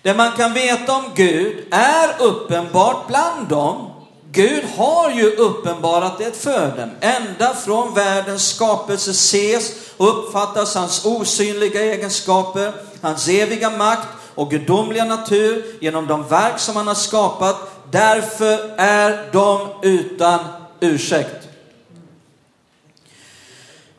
Det 0.02 0.14
man 0.14 0.32
kan 0.32 0.52
veta 0.52 0.96
om 0.96 1.04
Gud 1.14 1.64
är 1.70 2.22
uppenbart 2.22 3.06
bland 3.06 3.48
dem. 3.48 3.90
Gud 4.32 4.64
har 4.76 5.10
ju 5.10 5.30
uppenbarat 5.30 6.18
det 6.18 6.36
för 6.36 6.76
dem. 6.76 6.90
Ända 7.00 7.54
från 7.54 7.94
världens 7.94 8.48
skapelse 8.48 9.10
ses 9.10 9.72
och 9.96 10.18
uppfattas 10.18 10.74
hans 10.74 11.04
osynliga 11.04 11.80
egenskaper, 11.80 12.72
hans 13.02 13.28
eviga 13.28 13.70
makt 13.70 14.08
och 14.38 14.50
gudomliga 14.50 15.04
natur 15.04 15.64
genom 15.80 16.06
de 16.06 16.28
verk 16.28 16.58
som 16.58 16.76
han 16.76 16.86
har 16.86 16.94
skapat. 16.94 17.56
Därför 17.90 18.74
är 18.76 19.32
de 19.32 19.68
utan 19.82 20.40
ursäkt. 20.80 21.48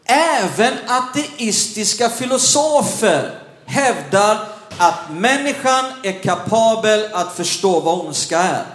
Även 0.05 0.73
ateistiska 0.87 2.09
filosofer 2.09 3.39
hävdar 3.65 4.47
att 4.77 5.11
människan 5.11 5.85
är 6.03 6.23
kapabel 6.23 7.09
att 7.13 7.35
förstå 7.35 7.79
vad 7.79 7.99
ondska 7.99 8.39
är. 8.39 8.65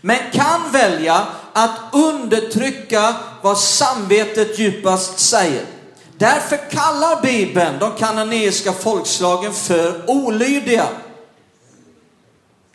Men 0.00 0.18
kan 0.32 0.72
välja 0.72 1.26
att 1.52 1.78
undertrycka 1.92 3.16
vad 3.42 3.58
samvetet 3.58 4.58
djupast 4.58 5.18
säger. 5.18 5.75
Därför 6.18 6.70
kallar 6.70 7.22
Bibeln 7.22 7.78
de 7.78 7.92
kananeiska 7.96 8.72
folkslagen 8.72 9.52
för 9.52 10.10
olydiga. 10.10 10.88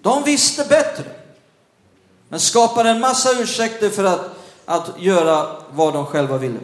De 0.02 0.24
visste 0.24 0.66
bättre. 0.66 1.04
Men 2.30 2.40
skapade 2.40 2.90
en 2.90 3.00
massa 3.00 3.42
ursäkter 3.42 3.90
för 3.90 4.04
att, 4.04 4.30
att 4.66 4.90
göra 5.00 5.56
vad 5.72 5.94
de 5.94 6.06
själva 6.06 6.38
ville. 6.38 6.60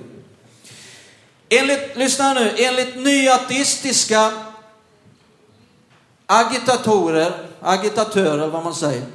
Enligt, 1.49 1.97
lyssna 1.97 2.33
nu, 2.33 2.53
enligt 2.57 2.95
nyateistiska 2.95 4.31
agitatorer, 6.25 7.47
agitatörer 7.61 8.47
vad 8.47 8.63
man 8.63 8.75
säger, 8.75 9.05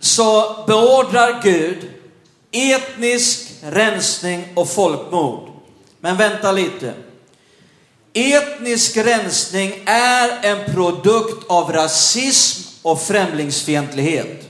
så 0.00 0.64
beordrar 0.66 1.42
Gud 1.42 1.90
etnisk 2.50 3.50
rensning 3.62 4.52
och 4.54 4.68
folkmord. 4.68 5.55
Men 6.06 6.16
vänta 6.16 6.52
lite. 6.52 6.94
Etnisk 8.12 8.96
rensning 8.96 9.82
är 9.86 10.38
en 10.42 10.74
produkt 10.74 11.50
av 11.50 11.72
rasism 11.72 12.62
och 12.82 13.02
främlingsfientlighet. 13.02 14.48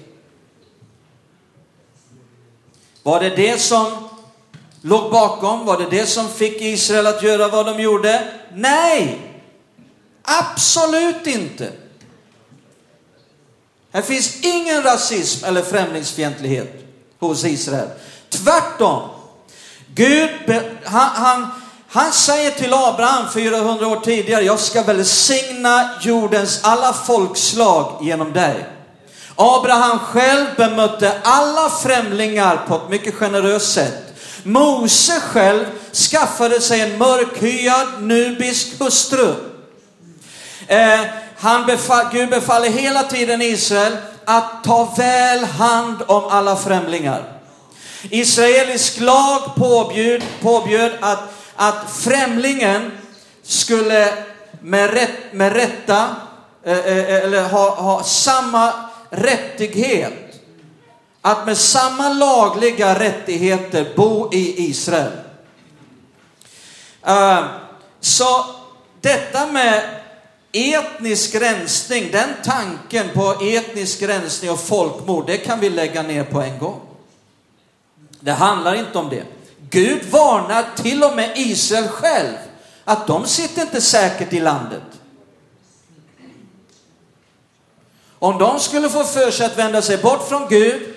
Var 3.02 3.20
det 3.20 3.36
det 3.36 3.58
som 3.58 4.08
låg 4.80 5.10
bakom? 5.10 5.66
Var 5.66 5.78
det 5.78 5.90
det 5.90 6.06
som 6.06 6.28
fick 6.28 6.60
Israel 6.60 7.06
att 7.06 7.22
göra 7.22 7.48
vad 7.48 7.66
de 7.66 7.82
gjorde? 7.82 8.28
Nej, 8.54 9.18
absolut 10.22 11.26
inte. 11.26 11.72
Här 13.92 14.02
finns 14.02 14.40
ingen 14.40 14.82
rasism 14.82 15.44
eller 15.44 15.62
främlingsfientlighet 15.62 16.84
hos 17.18 17.44
Israel. 17.44 17.88
Tvärtom. 18.28 19.15
Gud, 19.96 20.30
han, 20.84 21.08
han, 21.14 21.46
han 21.88 22.12
säger 22.12 22.50
till 22.50 22.74
Abraham 22.74 23.24
400 23.34 23.86
år 23.86 24.00
tidigare, 24.00 24.44
jag 24.44 24.60
ska 24.60 24.82
välsigna 24.82 25.90
jordens 26.00 26.60
alla 26.62 26.92
folkslag 26.92 27.98
genom 28.02 28.32
dig. 28.32 28.66
Abraham 29.36 29.98
själv 29.98 30.46
bemötte 30.56 31.12
alla 31.22 31.70
främlingar 31.70 32.56
på 32.68 32.74
ett 32.74 32.88
mycket 32.88 33.14
generöst 33.14 33.72
sätt. 33.72 34.14
Mose 34.42 35.20
själv 35.20 35.64
skaffade 35.92 36.60
sig 36.60 36.80
en 36.80 36.98
mörkhyad 36.98 37.88
nubisk 38.02 38.80
hustru. 38.80 39.34
Eh, 40.66 41.00
han 41.38 41.66
befall, 41.66 42.06
Gud 42.12 42.30
befaller 42.30 42.68
hela 42.68 43.02
tiden 43.02 43.42
Israel 43.42 43.96
att 44.24 44.64
ta 44.64 44.94
väl 44.96 45.44
hand 45.44 45.96
om 46.06 46.24
alla 46.24 46.56
främlingar. 46.56 47.35
Israelisk 48.10 49.00
lag 49.00 49.54
påbjöd, 49.56 50.22
påbjöd 50.40 50.92
att, 51.00 51.22
att 51.56 51.90
främlingen 51.90 52.92
skulle 53.42 54.12
med, 54.60 54.90
rätt, 54.90 55.32
med 55.32 55.52
rätta, 55.52 56.16
eh, 56.64 56.78
eh, 56.78 56.98
eh, 56.98 57.24
eller 57.24 57.48
ha, 57.48 57.74
ha 57.74 58.02
samma 58.02 58.72
rättighet 59.10 60.12
att 61.20 61.46
med 61.46 61.58
samma 61.58 62.08
lagliga 62.08 62.98
rättigheter 62.98 63.92
bo 63.96 64.32
i 64.32 64.68
Israel. 64.68 65.12
Eh, 67.06 67.44
så 68.00 68.44
detta 69.00 69.46
med 69.46 70.00
etnisk 70.52 71.34
rensning, 71.34 72.08
den 72.12 72.28
tanken 72.44 73.06
på 73.14 73.32
etnisk 73.42 74.02
rensning 74.02 74.50
och 74.50 74.60
folkmord, 74.60 75.26
det 75.26 75.36
kan 75.36 75.60
vi 75.60 75.70
lägga 75.70 76.02
ner 76.02 76.24
på 76.24 76.40
en 76.40 76.58
gång. 76.58 76.85
Det 78.26 78.32
handlar 78.32 78.74
inte 78.74 78.98
om 78.98 79.08
det. 79.08 79.24
Gud 79.70 80.04
varnar 80.10 80.66
till 80.76 81.04
och 81.04 81.16
med 81.16 81.32
Israel 81.36 81.88
själv 81.88 82.34
att 82.84 83.06
de 83.06 83.26
sitter 83.26 83.62
inte 83.62 83.80
säkert 83.80 84.32
i 84.32 84.40
landet. 84.40 84.82
Om 88.18 88.38
de 88.38 88.60
skulle 88.60 88.90
få 88.90 89.04
för 89.04 89.30
sig 89.30 89.46
att 89.46 89.58
vända 89.58 89.82
sig 89.82 89.98
bort 89.98 90.28
från 90.28 90.48
Gud 90.48 90.94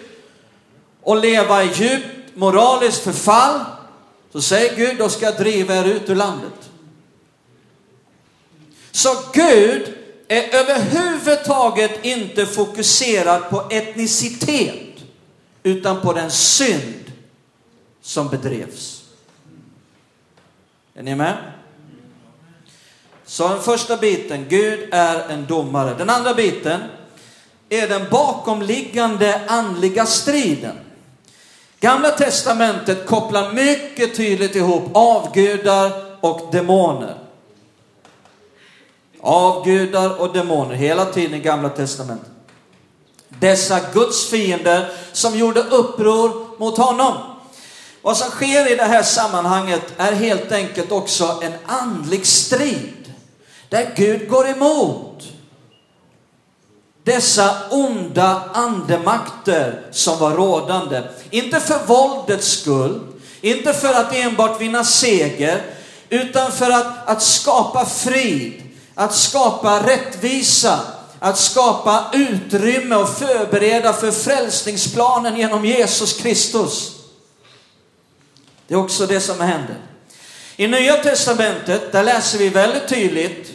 och 1.02 1.18
leva 1.18 1.64
i 1.64 1.74
djupt 1.74 2.36
moraliskt 2.36 3.04
förfall, 3.04 3.60
så 4.32 4.42
säger 4.42 4.76
Gud, 4.76 4.98
då 4.98 5.10
ska 5.10 5.26
jag 5.26 5.38
driva 5.38 5.76
er 5.76 5.86
ut 5.86 6.10
ur 6.10 6.16
landet. 6.16 6.70
Så 8.92 9.10
Gud 9.34 9.94
är 10.28 10.56
överhuvudtaget 10.56 12.06
inte 12.06 12.46
fokuserad 12.46 13.50
på 13.50 13.64
etnicitet, 13.70 15.04
utan 15.64 16.02
på 16.02 16.14
den 16.14 16.32
synd 16.32 17.09
som 18.10 18.28
bedrevs. 18.28 19.04
Är 20.94 21.04
ni 21.04 21.16
med? 21.16 21.38
Så 23.26 23.48
den 23.48 23.62
första 23.62 23.98
biten, 23.98 24.46
Gud 24.50 24.90
är 24.92 25.30
en 25.30 25.46
domare. 25.46 25.94
Den 25.98 26.10
andra 26.10 26.34
biten 26.34 26.82
är 27.70 27.88
den 27.88 28.10
bakomliggande 28.12 29.42
andliga 29.48 30.06
striden. 30.06 30.76
Gamla 31.80 32.12
testamentet 32.12 33.06
kopplar 33.06 33.54
mycket 33.54 34.16
tydligt 34.16 34.56
ihop 34.56 34.84
avgudar 34.94 35.92
och 36.22 36.50
demoner. 36.52 37.18
Avgudar 39.20 40.22
och 40.22 40.34
demoner 40.34 40.76
hela 40.76 41.06
tiden 41.06 41.34
i 41.34 41.40
gamla 41.40 41.70
testamentet. 41.70 42.32
Dessa 43.28 43.80
Guds 43.94 44.30
fiender 44.30 44.92
som 45.12 45.38
gjorde 45.38 45.62
uppror 45.62 46.60
mot 46.60 46.78
honom. 46.78 47.39
Vad 48.02 48.18
som 48.18 48.30
sker 48.30 48.72
i 48.72 48.76
det 48.76 48.84
här 48.84 49.04
sammanhanget 49.04 49.94
är 49.98 50.12
helt 50.12 50.52
enkelt 50.52 50.92
också 50.92 51.40
en 51.44 51.54
andlig 51.66 52.26
strid. 52.26 53.14
Där 53.70 53.94
Gud 53.96 54.30
går 54.30 54.48
emot 54.50 55.24
dessa 57.04 57.56
onda 57.70 58.42
andemakter 58.54 59.82
som 59.92 60.20
var 60.20 60.32
rådande. 60.32 61.04
Inte 61.30 61.60
för 61.60 61.80
våldets 61.86 62.48
skull, 62.48 63.00
inte 63.42 63.74
för 63.74 63.94
att 63.94 64.16
enbart 64.16 64.62
vinna 64.62 64.84
seger, 64.84 65.62
utan 66.10 66.52
för 66.52 66.70
att, 66.72 67.10
att 67.10 67.22
skapa 67.22 67.86
frid, 67.86 68.64
att 68.96 69.16
skapa 69.16 69.88
rättvisa, 69.88 70.80
att 71.20 71.38
skapa 71.38 72.06
utrymme 72.14 72.96
och 72.96 73.10
förbereda 73.10 73.94
för 73.94 74.12
frälsningsplanen 74.12 75.38
genom 75.38 75.66
Jesus 75.66 76.14
Kristus. 76.14 76.99
Det 78.70 78.76
är 78.76 78.80
också 78.80 79.06
det 79.06 79.20
som 79.20 79.40
händer. 79.40 79.76
I 80.56 80.68
Nya 80.68 80.98
Testamentet, 80.98 81.92
där 81.92 82.04
läser 82.04 82.38
vi 82.38 82.50
väldigt 82.50 82.88
tydligt 82.88 83.52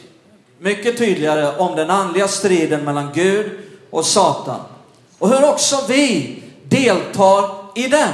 mycket 0.59 0.99
tydligare 0.99 1.57
om 1.57 1.77
den 1.77 1.91
andliga 1.91 2.29
striden 2.29 2.85
mellan 2.85 3.13
Gud 3.15 3.51
och 3.91 4.07
Satan. 4.07 4.61
Och 5.19 5.29
hur 5.29 5.49
också 5.49 5.85
vi 5.89 6.43
deltar 6.65 7.51
i 7.75 7.89
den. 7.89 8.13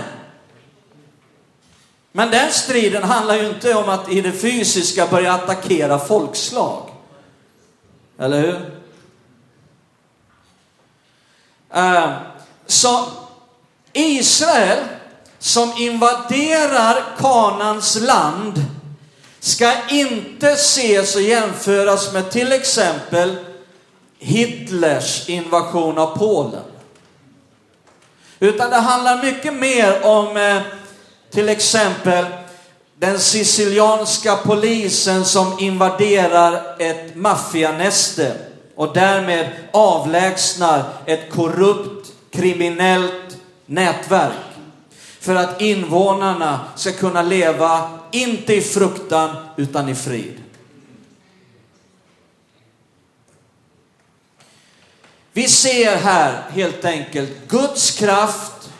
Men 2.12 2.30
den 2.30 2.52
striden 2.52 3.02
handlar 3.02 3.36
ju 3.36 3.48
inte 3.48 3.74
om 3.74 3.88
att 3.88 4.12
i 4.12 4.20
det 4.20 4.32
fysiska 4.32 5.06
börja 5.06 5.32
attackera 5.32 5.98
folkslag. 5.98 6.90
Eller 8.18 8.40
hur? 8.40 8.70
Uh, 11.76 12.16
så 12.66 13.04
Israel 13.92 14.78
som 15.40 15.72
invaderar 15.76 17.02
Kanans 17.18 18.00
land 18.00 18.64
ska 19.40 19.72
inte 19.88 20.50
ses 20.50 21.16
och 21.16 21.22
jämföras 21.22 22.12
med 22.12 22.30
till 22.30 22.52
exempel 22.52 23.36
Hitlers 24.18 25.28
invasion 25.28 25.98
av 25.98 26.18
Polen. 26.18 26.62
Utan 28.40 28.70
det 28.70 28.76
handlar 28.76 29.22
mycket 29.24 29.54
mer 29.54 30.06
om 30.06 30.36
eh, 30.36 30.62
till 31.30 31.48
exempel 31.48 32.24
den 32.98 33.18
sicilianska 33.18 34.36
polisen 34.36 35.24
som 35.24 35.58
invaderar 35.58 36.76
ett 36.78 37.16
maffianäste 37.16 38.34
och 38.76 38.94
därmed 38.94 39.50
avlägsnar 39.72 40.84
ett 41.06 41.30
korrupt 41.32 42.12
kriminellt 42.30 43.36
nätverk 43.66 44.49
för 45.20 45.34
att 45.34 45.60
invånarna 45.60 46.60
ska 46.76 46.92
kunna 46.92 47.22
leva, 47.22 47.90
inte 48.10 48.54
i 48.54 48.60
fruktan, 48.60 49.36
utan 49.56 49.88
i 49.88 49.94
frid. 49.94 50.34
Vi 55.32 55.48
ser 55.48 55.96
här 55.96 56.42
helt 56.50 56.84
enkelt 56.84 57.30
Guds 57.48 57.90
kraft, 57.90 58.70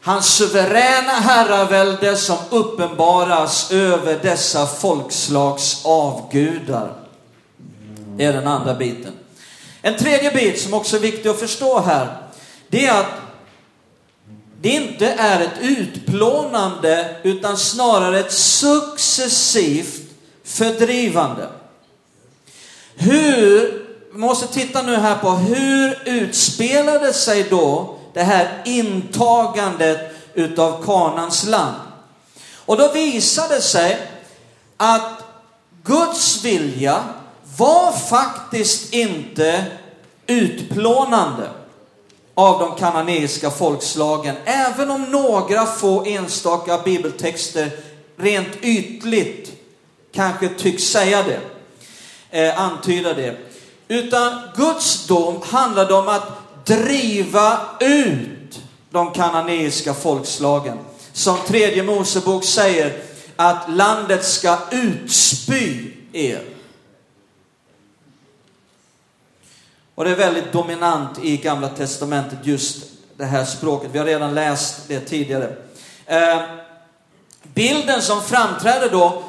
hans 0.00 0.26
suveräna 0.34 1.12
herravälde 1.12 2.16
som 2.16 2.36
uppenbaras 2.50 3.70
över 3.70 4.18
dessa 4.22 4.66
folkslags 4.66 5.84
avgudar. 5.84 6.92
Det 8.16 8.24
är 8.24 8.32
den 8.32 8.46
andra 8.46 8.74
biten. 8.74 9.12
En 9.82 9.96
tredje 9.96 10.30
bit 10.30 10.60
som 10.60 10.74
också 10.74 10.96
är 10.96 11.00
viktig 11.00 11.28
att 11.28 11.40
förstå 11.40 11.80
här, 11.80 12.16
det 12.68 12.86
är 12.86 13.00
att 13.00 13.25
det 14.60 14.68
inte 14.68 15.06
är 15.06 15.40
ett 15.40 15.58
utplånande 15.60 17.16
utan 17.22 17.56
snarare 17.56 18.20
ett 18.20 18.32
successivt 18.32 20.02
fördrivande. 20.44 21.48
Hur, 22.94 23.86
vi 24.12 24.18
måste 24.18 24.46
titta 24.46 24.82
nu 24.82 24.96
här 24.96 25.16
på 25.16 25.30
hur 25.30 26.02
utspelade 26.04 27.12
sig 27.12 27.46
då 27.50 27.98
det 28.14 28.22
här 28.22 28.62
intagandet 28.64 30.14
utav 30.34 30.84
Kanans 30.84 31.46
land. 31.46 31.76
Och 32.54 32.76
då 32.76 32.92
visade 32.92 33.54
det 33.54 33.62
sig 33.62 34.10
att 34.76 35.24
Guds 35.84 36.44
vilja 36.44 37.04
var 37.56 37.92
faktiskt 37.92 38.92
inte 38.92 39.64
utplånande 40.26 41.50
av 42.38 42.58
de 42.58 42.74
kananeiska 42.78 43.50
folkslagen, 43.50 44.36
även 44.44 44.90
om 44.90 45.02
några 45.02 45.66
få 45.66 46.04
enstaka 46.04 46.78
bibeltexter 46.78 47.70
rent 48.16 48.56
ytligt 48.62 49.52
kanske 50.12 50.48
tycks 50.48 50.82
säga 50.82 51.22
det, 51.22 51.40
eh, 52.30 52.60
antyda 52.60 53.14
det. 53.14 53.36
Utan 53.88 54.40
Guds 54.56 55.06
dom 55.06 55.42
handlade 55.44 55.94
om 55.94 56.08
att 56.08 56.28
driva 56.66 57.60
ut 57.80 58.60
de 58.90 59.12
kananeiska 59.12 59.94
folkslagen. 59.94 60.78
Som 61.12 61.36
tredje 61.46 61.82
Mosebok 61.82 62.44
säger, 62.44 63.02
att 63.36 63.70
landet 63.70 64.24
ska 64.24 64.58
utspy 64.70 65.90
er. 66.12 66.55
Och 69.96 70.04
det 70.04 70.10
är 70.10 70.16
väldigt 70.16 70.52
dominant 70.52 71.18
i 71.22 71.36
Gamla 71.36 71.68
Testamentet, 71.68 72.38
just 72.42 72.76
det 73.16 73.24
här 73.24 73.44
språket. 73.44 73.90
Vi 73.92 73.98
har 73.98 74.06
redan 74.06 74.34
läst 74.34 74.88
det 74.88 75.00
tidigare. 75.00 75.56
Eh, 76.06 76.40
bilden 77.42 78.02
som 78.02 78.22
framträder 78.22 78.90
då 78.90 79.22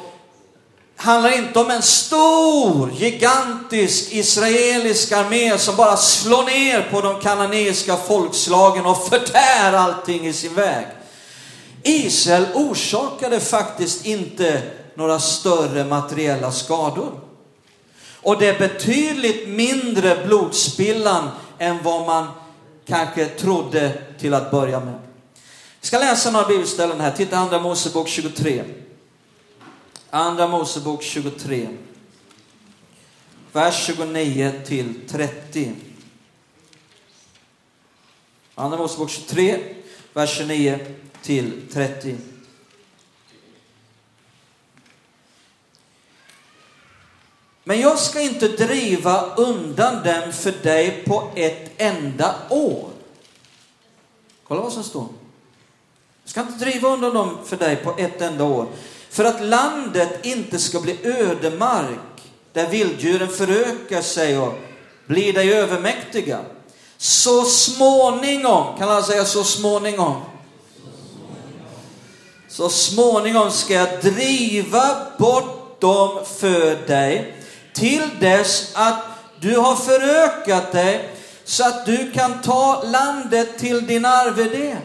handlar 0.95 1.37
inte 1.37 1.59
om 1.59 1.71
en 1.71 1.81
stor, 1.81 2.91
gigantisk 2.91 4.13
israelisk 4.13 5.11
armé 5.11 5.57
som 5.57 5.75
bara 5.75 5.97
slår 5.97 6.43
ner 6.43 6.87
på 6.91 7.01
de 7.01 7.19
kananeiska 7.19 7.95
folkslagen 7.95 8.85
och 8.85 9.07
förtär 9.07 9.73
allting 9.73 10.27
i 10.27 10.33
sin 10.33 10.53
väg. 10.53 10.85
Israel 11.83 12.45
orsakade 12.53 13.39
faktiskt 13.39 14.05
inte 14.05 14.61
några 14.95 15.19
större 15.19 15.83
materiella 15.83 16.51
skador. 16.51 17.26
Och 18.21 18.39
det 18.39 18.47
är 18.47 18.59
betydligt 18.59 19.47
mindre 19.47 20.25
blodspillan 20.25 21.29
än 21.57 21.83
vad 21.83 22.05
man 22.05 22.27
kanske 22.85 23.25
trodde 23.25 24.01
till 24.19 24.33
att 24.33 24.51
börja 24.51 24.79
med. 24.79 24.99
Vi 25.81 25.87
ska 25.87 25.99
läsa 25.99 26.31
några 26.31 26.47
bibelställen 26.47 26.99
här. 26.99 27.11
Titta 27.11 27.37
Andra 27.37 27.59
Mosebok 27.59 28.07
23. 28.07 28.63
Andra 30.09 30.47
Mosebok 30.47 31.03
23. 31.03 31.67
Vers 33.51 33.85
29 33.85 34.51
till 34.65 34.93
30. 35.07 35.71
Andra 38.59 38.77
Mosebok 38.77 39.09
23, 39.09 39.59
vers 40.13 40.37
29 40.37 40.79
till 41.21 41.61
30. 41.73 42.15
Men 47.67 47.81
jag 47.81 47.99
ska 47.99 48.21
inte 48.21 48.47
driva 48.47 49.35
undan 49.35 50.03
dem 50.03 50.33
för 50.33 50.51
dig 50.51 51.03
på 51.07 51.29
ett 51.35 51.71
enda 51.77 52.35
år. 52.49 52.89
Kolla 54.47 54.61
vad 54.61 54.73
som 54.73 54.83
står. 54.83 55.07
Jag 56.23 56.29
ska 56.29 56.41
inte 56.41 56.65
driva 56.65 56.89
undan 56.89 57.13
dem 57.13 57.37
för 57.45 57.57
dig 57.57 57.75
på 57.75 57.93
ett 57.97 58.21
enda 58.21 58.43
år. 58.43 58.67
För 59.09 59.23
att 59.23 59.41
landet 59.41 60.25
inte 60.25 60.59
ska 60.59 60.79
bli 60.79 60.97
ödemark 61.03 62.31
där 62.53 62.67
vilddjuren 62.69 63.29
förökar 63.29 64.01
sig 64.01 64.37
och 64.37 64.53
blir 65.05 65.33
dig 65.33 65.53
övermäktiga. 65.53 66.39
Så 66.97 67.43
småningom, 67.43 68.77
kan 68.77 68.89
alla 68.89 69.03
säga 69.03 69.25
så 69.25 69.43
småningom? 69.43 70.21
Så 72.49 72.69
småningom 72.69 73.51
ska 73.51 73.73
jag 73.73 74.01
driva 74.01 74.97
bort 75.17 75.81
dem 75.81 76.25
för 76.25 76.87
dig 76.87 77.36
till 77.77 78.09
dess 78.19 78.71
att 78.75 79.03
du 79.39 79.57
har 79.57 79.75
förökat 79.75 80.71
dig 80.71 81.09
så 81.43 81.67
att 81.67 81.85
du 81.85 82.11
kan 82.11 82.41
ta 82.41 82.83
landet 82.83 83.57
till 83.57 83.87
din 83.87 84.05
arvedel. 84.05 84.77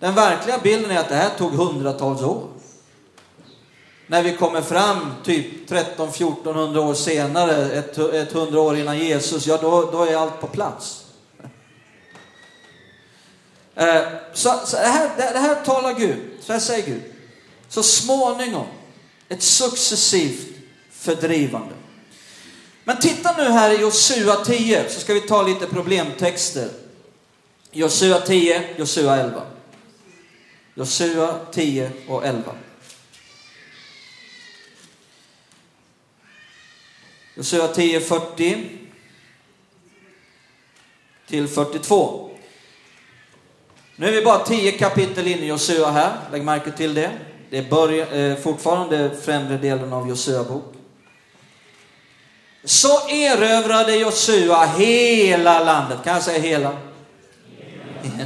Den 0.00 0.14
verkliga 0.14 0.58
bilden 0.58 0.90
är 0.90 0.98
att 0.98 1.08
det 1.08 1.14
här 1.14 1.30
tog 1.38 1.52
hundratals 1.52 2.22
år. 2.22 2.48
När 4.06 4.22
vi 4.22 4.36
kommer 4.36 4.62
fram 4.62 5.14
typ 5.24 5.70
13-1400 5.70 6.78
år 6.78 6.94
senare, 6.94 7.70
ett, 7.70 7.98
ett 7.98 8.32
hundra 8.32 8.60
år 8.60 8.76
innan 8.76 8.98
Jesus, 8.98 9.46
ja 9.46 9.58
då, 9.62 9.90
då 9.90 10.04
är 10.04 10.16
allt 10.16 10.40
på 10.40 10.46
plats. 10.46 11.04
Eh, 13.74 14.02
så, 14.32 14.60
så 14.64 14.76
det, 14.76 14.86
här, 14.86 15.10
det, 15.16 15.30
det, 15.32 15.38
här 15.38 15.54
talar 15.64 15.94
Gud, 15.94 16.16
så 16.40 16.52
här 16.52 16.60
säger 16.60 16.86
Gud. 16.86 17.02
Så 17.68 17.82
småningom, 17.82 18.66
ett 19.28 19.42
successivt 19.42 20.55
fördrivande. 21.06 21.74
Men 22.84 22.98
titta 22.98 23.36
nu 23.36 23.42
här 23.42 23.78
i 23.78 23.80
Josua 23.80 24.44
10, 24.44 24.88
så 24.88 25.00
ska 25.00 25.14
vi 25.14 25.20
ta 25.20 25.42
lite 25.42 25.66
problemtexter. 25.66 26.68
Josua 27.70 28.20
10, 28.20 28.62
Josua 28.76 29.16
11. 29.16 29.42
Josua 30.74 31.40
10 31.52 31.90
och 32.08 32.26
11. 32.26 32.52
Josua 37.34 37.68
10, 37.68 38.00
40 38.00 38.78
till 41.26 41.48
42. 41.48 42.30
Nu 43.96 44.08
är 44.08 44.12
vi 44.12 44.22
bara 44.22 44.38
10 44.38 44.72
kapitel 44.72 45.26
in 45.26 45.38
i 45.38 45.46
Josua 45.46 45.90
här, 45.90 46.16
lägg 46.32 46.44
märke 46.44 46.70
till 46.70 46.94
det. 46.94 47.10
Det 47.50 47.58
är 47.58 47.70
börja, 47.70 48.06
eh, 48.06 48.36
fortfarande 48.36 49.16
främre 49.22 49.56
delen 49.56 49.92
av 49.92 50.08
Josua 50.08 50.44
bok. 50.44 50.75
Så 52.66 53.08
erövrade 53.08 53.96
Josua 53.96 54.64
hela 54.64 55.64
landet, 55.64 55.98
kan 56.04 56.14
jag 56.14 56.22
säga 56.22 56.38
hela? 56.38 56.72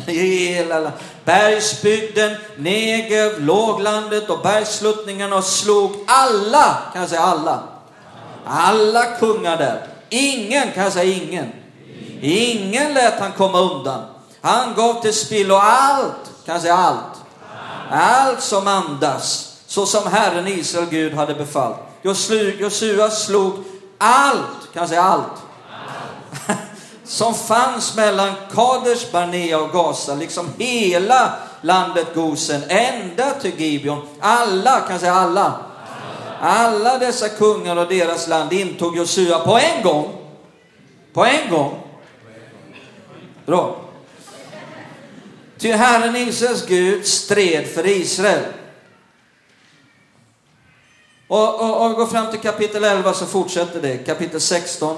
Hela 0.07 0.75
landet. 0.75 1.01
Bergsbygden, 1.25 2.37
Negev, 2.57 3.41
låglandet 3.41 4.31
och 4.31 4.43
bergssluttningarna 4.43 5.37
och 5.37 5.45
slog 5.45 5.93
alla, 6.07 6.79
kan 6.93 7.01
jag 7.01 7.11
säga 7.11 7.23
alla? 7.23 7.63
Alla 8.47 9.05
kungar 9.05 9.57
där. 9.57 9.87
Ingen, 10.09 10.73
kan 10.73 10.83
jag 10.83 10.93
säga 10.93 11.15
ingen? 11.15 11.53
Ingen 12.21 12.95
lät 12.95 13.21
han 13.21 13.33
komma 13.33 13.61
undan. 13.61 14.05
Han 14.41 14.75
gav 14.75 15.03
till 15.03 15.15
spillo 15.15 15.55
allt, 15.55 16.31
kan 16.47 16.53
jag 16.53 16.63
säga 16.63 16.75
allt? 16.75 17.17
Allt 17.91 18.43
som 18.43 18.67
andas, 18.67 19.57
så 19.67 19.87
som 19.87 20.13
Herren 20.13 20.49
Israel 20.49 20.87
Gud 20.91 21.15
hade 21.15 21.35
befallt. 21.35 21.77
Josua 22.03 23.11
slog 23.11 23.55
allt, 24.01 24.73
kan 24.73 24.81
jag 24.83 24.89
säga 24.89 25.03
allt? 25.03 25.27
allt. 26.47 26.59
som 27.05 27.35
fanns 27.35 27.97
mellan 27.97 28.33
Kaders 28.55 29.13
Barnea 29.13 29.61
och 29.61 29.73
Gaza, 29.73 30.15
liksom 30.15 30.49
hela 30.59 31.33
landet 31.61 32.15
Gosen, 32.15 32.63
ända 32.69 33.31
till 33.31 33.61
Gibeon. 33.61 34.09
Alla, 34.21 34.81
kan 34.81 34.91
jag 34.91 35.01
säga 35.01 35.15
alla? 35.15 35.61
Alla 36.41 36.99
dessa 36.99 37.29
kungar 37.29 37.77
och 37.77 37.89
deras 37.89 38.29
land 38.29 38.53
intog 38.53 38.97
Josua 38.97 39.39
på 39.39 39.59
en 39.59 39.83
gång. 39.83 40.13
På 41.13 41.25
en 41.25 41.51
gång. 41.51 41.79
Bra. 43.47 43.77
Ty 45.59 45.73
Herren 45.73 46.17
Israels 46.17 46.67
Gud 46.67 47.07
stred 47.07 47.67
för 47.67 47.87
Israel. 47.87 48.45
Och, 51.31 51.85
och, 51.85 51.91
vi 51.91 51.95
går 51.95 52.07
fram 52.07 52.31
till 52.31 52.41
kapitel 52.41 52.85
11 52.85 53.13
så 53.15 53.27
fortsätter 53.27 53.83
det. 53.83 53.97
Kapitel 53.97 54.41
16. 54.41 54.97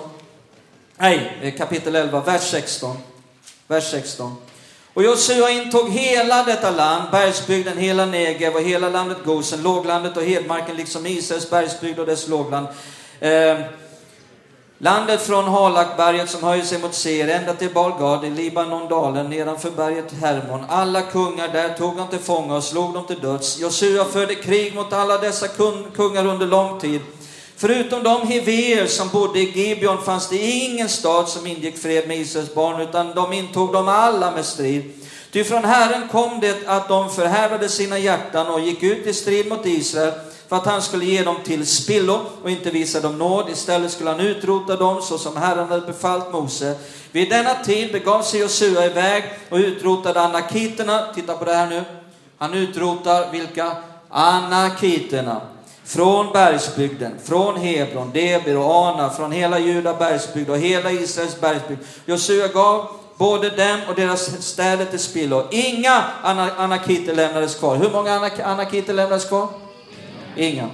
Nej, 0.96 1.38
eh, 1.42 1.54
kapitel 1.54 1.94
11, 1.94 2.20
vers 2.20 2.50
16. 2.50 2.96
Vers 3.68 3.90
16. 3.90 4.36
Och 4.94 5.02
Josua 5.02 5.50
intog 5.50 5.90
hela 5.90 6.44
detta 6.44 6.70
land, 6.70 7.10
bergsbygden, 7.10 7.78
hela 7.78 8.06
Negev 8.06 8.54
och 8.54 8.62
hela 8.62 8.88
landet 8.88 9.18
Gosen, 9.24 9.62
låglandet 9.62 10.16
och 10.16 10.22
hedmarken, 10.22 10.76
liksom 10.76 11.06
Israels 11.06 11.50
bergsbygd 11.50 11.98
och 11.98 12.06
dess 12.06 12.28
lågland. 12.28 12.66
Eh, 13.20 13.58
landet 14.82 15.22
från 15.22 15.44
Halakberget 15.44 16.30
som 16.30 16.42
höjer 16.42 16.64
sig 16.64 16.78
mot 16.78 16.94
Ser, 16.94 17.28
ända 17.28 17.54
till 17.54 17.74
Balgad 17.74 18.24
i 18.24 18.30
Libanondalen 18.30 19.30
nedanför 19.30 19.70
berget 19.70 20.12
Hermon. 20.20 20.64
Alla 20.68 21.02
kungar 21.02 21.48
där 21.48 21.68
tog 21.68 21.98
han 21.98 22.08
till 22.08 22.18
fånga 22.18 22.56
och 22.56 22.64
slog 22.64 22.94
dem 22.94 23.06
till 23.06 23.20
döds. 23.20 23.58
Josua 23.60 24.04
förde 24.04 24.34
krig 24.34 24.74
mot 24.74 24.92
alla 24.92 25.18
dessa 25.18 25.48
kungar 25.94 26.26
under 26.26 26.46
lång 26.46 26.80
tid. 26.80 27.00
Förutom 27.56 28.02
de 28.02 28.26
hivéer 28.26 28.86
som 28.86 29.08
bodde 29.08 29.38
i 29.38 29.50
Gibeon 29.50 30.02
fanns 30.02 30.28
det 30.28 30.38
ingen 30.38 30.88
stad 30.88 31.28
som 31.28 31.46
ingick 31.46 31.78
fred 31.78 32.08
med 32.08 32.18
Israels 32.18 32.54
barn, 32.54 32.80
utan 32.80 33.14
de 33.14 33.32
intog 33.32 33.72
dem 33.72 33.88
alla 33.88 34.30
med 34.30 34.44
strid. 34.44 34.92
Ty 35.32 35.44
från 35.44 35.64
Herren 35.64 36.08
kom 36.08 36.40
det 36.40 36.68
att 36.68 36.88
de 36.88 37.10
förhärdade 37.10 37.68
sina 37.68 37.98
hjärtan 37.98 38.46
och 38.46 38.60
gick 38.60 38.82
ut 38.82 39.06
i 39.06 39.14
strid 39.14 39.48
mot 39.48 39.66
Israel 39.66 40.12
för 40.48 40.56
att 40.56 40.66
han 40.66 40.82
skulle 40.82 41.04
ge 41.04 41.22
dem 41.22 41.36
till 41.44 41.66
spillo 41.66 42.20
och 42.42 42.50
inte 42.50 42.70
visa 42.70 43.00
dem 43.00 43.18
nåd. 43.18 43.48
Istället 43.50 43.92
skulle 43.92 44.10
han 44.10 44.20
utrota 44.20 44.76
dem 44.76 45.02
så 45.02 45.18
som 45.18 45.36
Herren 45.36 45.68
hade 45.68 45.86
befallt 45.86 46.32
Mose. 46.32 46.74
Vid 47.12 47.30
denna 47.30 47.54
tid 47.54 47.92
begav 47.92 48.22
sig 48.22 48.40
Josua 48.40 48.86
iväg 48.86 49.24
och 49.48 49.56
utrotade 49.56 50.20
anakiterna. 50.20 51.06
Titta 51.14 51.34
på 51.36 51.44
det 51.44 51.54
här 51.54 51.70
nu. 51.70 51.82
Han 52.38 52.54
utrotar 52.54 53.32
vilka? 53.32 53.76
Anakiterna. 54.08 55.40
Från 55.84 56.32
bergsbygden, 56.32 57.12
från 57.24 57.56
Hebron, 57.56 58.10
Debir 58.12 58.56
och 58.56 58.74
Ana, 58.74 59.10
från 59.10 59.32
hela 59.32 59.58
Juda 59.58 59.94
bergsbygd 59.94 60.50
och 60.50 60.58
hela 60.58 60.90
Israels 60.90 61.40
bergsbygd. 61.40 61.80
Josua 62.06 62.48
gav 62.48 63.01
både 63.22 63.50
dem 63.50 63.80
och 63.88 63.94
deras 63.94 64.42
städer 64.46 64.85
till 64.85 64.98
spillo. 64.98 65.44
Inga 65.50 66.04
anakiter 66.56 67.14
lämnades 67.14 67.54
kvar. 67.54 67.76
Hur 67.76 67.90
många 67.90 68.30
anakiter 68.44 68.92
lämnades 68.92 69.24
kvar? 69.24 69.48
Inga. 70.37 70.68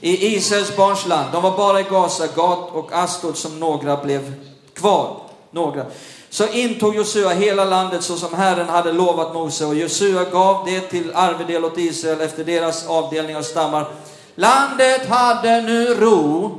I 0.00 0.36
Israels 0.36 0.76
barns 0.76 1.06
land, 1.06 1.32
de 1.32 1.42
var 1.42 1.56
bara 1.56 1.80
i 1.80 1.82
Gaza, 1.82 2.26
Gat 2.26 2.70
och 2.72 2.92
Astod 2.92 3.36
som 3.36 3.60
några 3.60 3.96
blev 3.96 4.32
kvar. 4.74 5.16
Några. 5.50 5.86
Så 6.30 6.48
intog 6.48 6.96
Josua 6.96 7.30
hela 7.30 7.64
landet 7.64 8.02
så 8.02 8.16
som 8.16 8.34
Herren 8.34 8.68
hade 8.68 8.92
lovat 8.92 9.34
Mose 9.34 9.64
och 9.64 9.74
Josua 9.74 10.24
gav 10.24 10.66
det 10.66 10.80
till 10.80 11.12
arvedel 11.14 11.64
åt 11.64 11.78
Israel 11.78 12.20
efter 12.20 12.44
deras 12.44 12.86
avdelning 12.86 13.36
av 13.36 13.42
stammar. 13.42 13.86
Landet 14.34 15.08
hade 15.08 15.60
nu 15.60 15.94
ro 15.94 16.58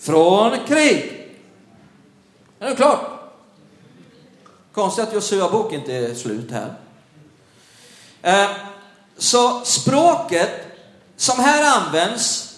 från 0.00 0.50
krig. 0.66 1.26
Är 2.58 2.68
det 2.68 2.76
klart? 2.76 3.13
Konstigt 4.74 5.04
att 5.04 5.14
Josua 5.14 5.50
bok 5.50 5.72
inte 5.72 5.92
är 5.94 6.14
slut 6.14 6.50
här. 6.50 6.74
Eh, 8.22 8.50
så 9.18 9.60
språket 9.64 10.50
som 11.16 11.44
här 11.44 11.78
används, 11.80 12.54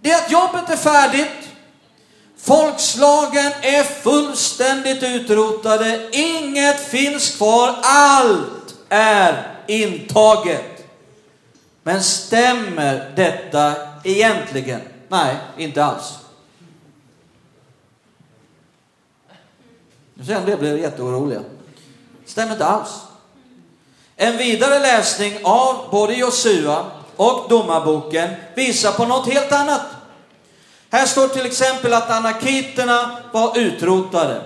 det 0.00 0.10
är 0.10 0.24
att 0.24 0.30
jobbet 0.30 0.70
är 0.70 0.76
färdigt. 0.76 1.48
Folkslagen 2.36 3.52
är 3.62 3.82
fullständigt 3.82 5.02
utrotade. 5.02 6.08
Inget 6.12 6.80
finns 6.80 7.36
kvar. 7.36 7.76
Allt 7.82 8.74
är 8.88 9.56
intaget. 9.66 10.84
Men 11.82 12.02
stämmer 12.02 13.12
detta 13.16 13.74
egentligen? 14.04 14.80
Nej, 15.08 15.36
inte 15.56 15.84
alls. 15.84 16.19
Nu 20.20 20.26
ser 20.26 20.34
en 20.34 20.46
del 20.46 20.58
blev 20.58 20.78
jätteoroliga. 20.78 21.40
Stämmer 22.26 22.52
inte 22.52 22.66
alls. 22.66 22.90
En 24.16 24.36
vidare 24.36 24.78
läsning 24.78 25.38
av 25.42 25.90
både 25.90 26.14
Josua 26.14 26.84
och 27.16 27.46
Domarboken 27.48 28.30
visar 28.54 28.92
på 28.92 29.04
något 29.04 29.32
helt 29.32 29.52
annat. 29.52 29.80
Här 30.90 31.06
står 31.06 31.28
till 31.28 31.46
exempel 31.46 31.94
att 31.94 32.10
anakiterna 32.10 33.16
var 33.32 33.58
utrotade. 33.58 34.42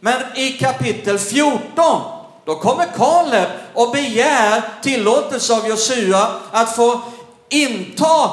Men 0.00 0.22
i 0.34 0.50
kapitel 0.50 1.18
14, 1.18 2.00
då 2.44 2.54
kommer 2.54 2.86
Kaleb 2.86 3.48
och 3.74 3.90
begär 3.90 4.62
tillåtelse 4.82 5.54
av 5.54 5.68
Josua 5.68 6.28
att 6.50 6.76
få 6.76 7.00
inta 7.48 8.30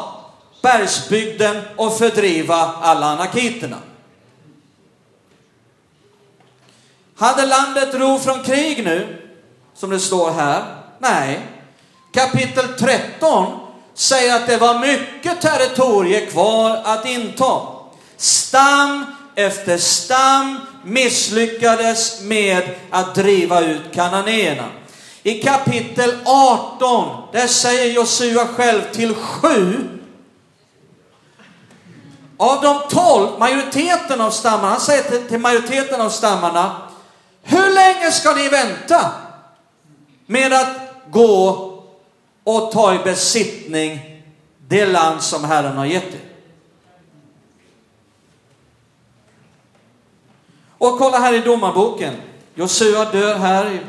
bergsbygden 0.62 1.62
och 1.76 1.98
fördriva 1.98 2.72
alla 2.82 3.06
anakiterna. 3.06 3.78
Hade 7.18 7.46
landet 7.46 7.94
ro 7.94 8.20
från 8.20 8.44
krig 8.44 8.84
nu, 8.84 9.18
som 9.76 9.90
det 9.90 10.00
står 10.00 10.32
här? 10.32 10.64
Nej. 11.00 11.40
Kapitel 12.12 12.68
13 12.80 13.60
säger 13.94 14.36
att 14.36 14.48
det 14.48 14.58
var 14.58 14.80
mycket 14.80 15.42
territorier 15.42 16.26
kvar 16.26 16.82
att 16.84 17.06
inta. 17.06 17.62
Stam 18.18 19.06
efter 19.36 19.78
stam 19.78 20.60
misslyckades 20.84 22.22
med 22.22 22.64
att 22.90 23.16
driva 23.16 23.62
ut 23.62 23.94
kananéerna. 23.94 24.66
I 25.24 25.42
kapitel 25.42 26.18
18, 26.26 27.24
där 27.32 27.48
säger 27.48 27.94
Josua 27.94 28.48
själv 28.48 28.82
till 28.94 29.16
sju 29.16 29.90
av 32.38 32.62
de 32.62 32.80
tolv, 32.90 33.40
majoriteten 33.40 34.22
av 34.22 34.32
stammarna, 34.32 34.70
han 34.70 34.80
säger 34.80 35.04
till, 35.04 35.28
till 35.28 35.40
majoriteten 35.40 36.02
av 36.02 36.10
stammarna, 36.10 36.87
hur 37.48 37.74
länge 37.74 38.12
ska 38.12 38.34
ni 38.34 38.50
vänta 38.50 39.12
med 40.26 40.54
att 40.54 40.78
gå 41.12 41.74
och 42.44 42.72
ta 42.72 42.96
i 42.96 42.98
besittning 42.98 44.24
det 44.68 44.86
land 44.86 45.22
som 45.24 45.44
Herren 45.44 45.78
har 45.78 45.86
gett 45.86 46.14
er? 46.14 46.20
Och 50.78 50.98
kolla 50.98 51.20
här 51.20 51.34
i 51.34 51.40
domarboken. 51.40 52.14
Josua 52.56 53.12
dör 53.12 53.36
här. 53.36 53.80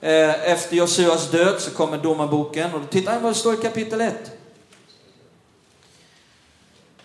Eh, 0.00 0.50
efter 0.50 0.76
Josuas 0.76 1.30
död 1.30 1.60
så 1.60 1.70
kommer 1.70 1.98
domarboken. 1.98 2.74
Och 2.74 2.90
titta 2.90 3.18
vad 3.18 3.30
det 3.30 3.34
står 3.34 3.54
i 3.54 3.56
kapitel 3.56 4.00
1. 4.00 4.30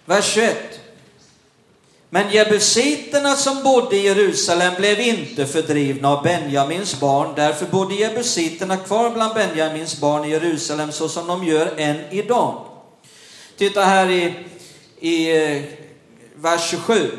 Vers 0.06 0.26
21. 0.26 0.80
Men 2.16 2.30
jebusiterna 2.32 3.36
som 3.36 3.64
bodde 3.64 3.96
i 3.96 4.06
Jerusalem 4.06 4.74
blev 4.78 5.00
inte 5.00 5.46
fördrivna 5.46 6.10
av 6.10 6.24
Benjamins 6.24 7.00
barn. 7.00 7.34
Därför 7.36 7.66
bodde 7.66 7.96
jebusiterna 7.96 8.78
kvar 8.78 9.10
bland 9.10 9.34
Benjamins 9.34 10.00
barn 10.00 10.26
i 10.26 10.30
Jerusalem 10.30 10.92
så 10.92 11.10
som 11.10 11.28
de 11.28 11.44
gör 11.44 11.74
än 11.78 11.98
idag. 12.12 12.66
Titta 13.58 13.82
här 13.82 14.10
i, 14.10 14.34
i 15.00 15.46
eh, 15.46 15.62
vers 16.36 16.70
27. 16.70 17.12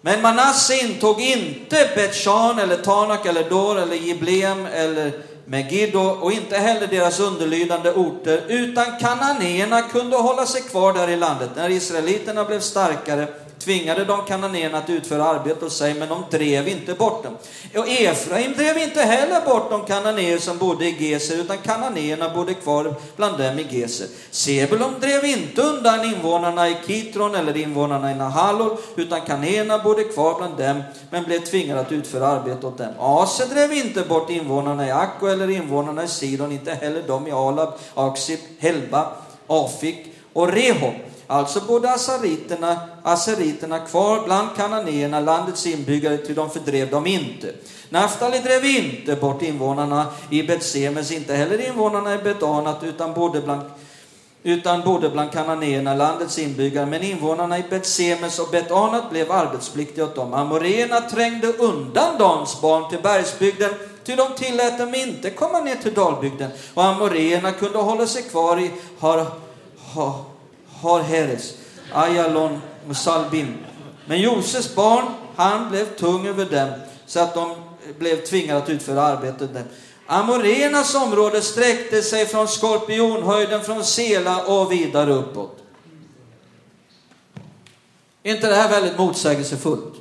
Men 0.00 0.22
Manasse 0.22 0.76
intog 0.76 1.20
inte 1.20 1.90
Betshan 1.94 2.58
eller 2.58 2.76
Tanak 2.76 3.26
eller 3.26 3.50
Dor 3.50 3.78
eller 3.78 3.96
Jiblem 3.96 4.66
eller 4.66 5.12
Megiddo 5.46 6.00
och 6.00 6.32
inte 6.32 6.56
heller 6.56 6.86
deras 6.86 7.20
underlydande 7.20 7.90
orter, 7.90 8.42
utan 8.48 8.98
kananéerna 9.00 9.82
kunde 9.82 10.16
hålla 10.16 10.46
sig 10.46 10.62
kvar 10.62 10.92
där 10.92 11.08
i 11.08 11.16
landet. 11.16 11.50
När 11.56 11.70
israeliterna 11.70 12.44
blev 12.44 12.60
starkare 12.60 13.28
tvingade 13.64 14.04
de 14.04 14.24
kananéerna 14.26 14.78
att 14.78 14.90
utföra 14.90 15.24
arbete 15.24 15.64
hos 15.64 15.76
sig, 15.76 15.94
men 15.94 16.08
de 16.08 16.24
drev 16.30 16.68
inte 16.68 16.94
bort 16.94 17.22
dem. 17.22 17.36
Och 17.76 17.88
Efraim 17.88 18.52
drev 18.52 18.78
inte 18.78 19.00
heller 19.00 19.40
bort 19.40 19.70
de 19.70 19.84
kananéer 19.84 20.38
som 20.38 20.58
bodde 20.58 20.86
i 20.86 20.96
Geser, 20.98 21.36
utan 21.36 21.58
kananéerna 21.58 22.34
bodde 22.34 22.54
kvar 22.54 22.94
bland 23.16 23.38
dem 23.38 23.58
i 23.58 23.66
Geser. 23.70 24.06
Sebulon 24.30 24.94
drev 25.00 25.24
inte 25.24 25.62
undan 25.62 26.04
invånarna 26.04 26.68
i 26.68 26.76
Kitron 26.86 27.34
eller 27.34 27.56
invånarna 27.56 28.12
i 28.12 28.14
Nahalol, 28.14 28.76
utan 28.96 29.20
kananéerna 29.20 29.78
bodde 29.78 30.04
kvar 30.04 30.34
bland 30.38 30.56
dem, 30.56 30.82
men 31.10 31.24
blev 31.24 31.40
tvingade 31.40 31.80
att 31.80 31.92
utföra 31.92 32.26
arbete 32.26 32.66
åt 32.66 32.78
dem. 32.78 32.92
Aser 32.98 33.46
drev 33.46 33.72
inte 33.72 34.02
bort 34.02 34.30
invånarna 34.30 34.88
i 34.88 34.90
Akko 34.90 35.26
eller 35.26 35.50
invånarna 35.50 36.04
i 36.04 36.08
Sidon, 36.08 36.52
inte 36.52 36.74
heller 36.74 37.02
de 37.06 37.28
i 37.28 37.32
Alab, 37.32 37.72
Aksib, 37.94 38.38
Helba, 38.58 39.12
Afik 39.46 40.06
och 40.32 40.52
Rehob. 40.52 40.94
Alltså 41.26 41.60
bodde 41.60 41.90
asariterna, 41.90 42.80
asariterna 43.02 43.78
kvar 43.78 44.24
bland 44.24 44.48
kananéerna, 44.56 45.20
landets 45.20 45.66
inbyggare, 45.66 46.18
till 46.18 46.34
de 46.34 46.50
fördrev 46.50 46.90
dem 46.90 47.06
inte. 47.06 47.52
Naftali 47.88 48.38
drev 48.38 48.64
inte 48.64 49.16
bort 49.16 49.42
invånarna 49.42 50.06
i 50.30 50.42
Betsemes, 50.42 51.12
inte 51.12 51.34
heller 51.34 51.68
invånarna 51.68 52.14
i 52.14 52.18
Betanat, 52.18 52.82
utan 52.82 53.14
bodde 53.14 53.40
bland 53.40 53.62
utan 54.46 54.82
bodde 54.82 55.10
bland 55.10 55.32
kananéerna, 55.32 55.94
landets 55.94 56.38
inbyggare, 56.38 56.86
men 56.86 57.02
invånarna 57.02 57.58
i 57.58 57.64
Betsemes 57.70 58.38
och 58.38 58.48
Betanat 58.50 59.10
blev 59.10 59.32
arbetspliktiga 59.32 60.04
åt 60.04 60.14
dem. 60.14 60.34
Amoréerna 60.34 61.00
trängde 61.00 61.52
undan 61.52 62.18
Dans 62.18 62.60
barn 62.60 62.90
till 62.90 62.98
bergsbygden, 63.02 63.70
ty 64.04 64.16
de 64.16 64.26
tillät 64.36 64.78
dem 64.78 64.94
inte 64.94 65.30
komma 65.30 65.60
ner 65.60 65.76
till 65.76 65.94
dalbygden, 65.94 66.50
och 66.74 66.84
amoréerna 66.84 67.52
kunde 67.52 67.78
hålla 67.78 68.06
sig 68.06 68.22
kvar 68.22 68.60
i 68.60 68.70
Har, 68.98 69.26
har, 69.92 70.33
har 70.84 71.00
Heres, 71.00 71.54
Ayalon 71.92 72.60
och 72.88 72.96
Salbim. 72.96 73.54
Men 74.06 74.20
Josefs 74.20 74.74
barn, 74.74 75.04
han 75.36 75.70
blev 75.70 75.96
tung 75.96 76.26
över 76.26 76.44
dem 76.44 76.68
så 77.06 77.20
att 77.20 77.34
de 77.34 77.54
blev 77.98 78.24
tvingade 78.24 78.62
att 78.62 78.68
utföra 78.68 79.02
arbetet. 79.02 79.50
Amorenas 80.06 80.94
område 80.94 81.42
sträckte 81.42 82.02
sig 82.02 82.26
från 82.26 82.48
Skorpionhöjden, 82.48 83.64
från 83.64 83.84
Sela 83.84 84.44
och 84.44 84.72
vidare 84.72 85.12
uppåt. 85.12 85.58
Är 88.22 88.34
inte 88.34 88.48
det 88.48 88.54
här 88.54 88.70
väldigt 88.70 88.98
motsägelsefullt? 88.98 89.94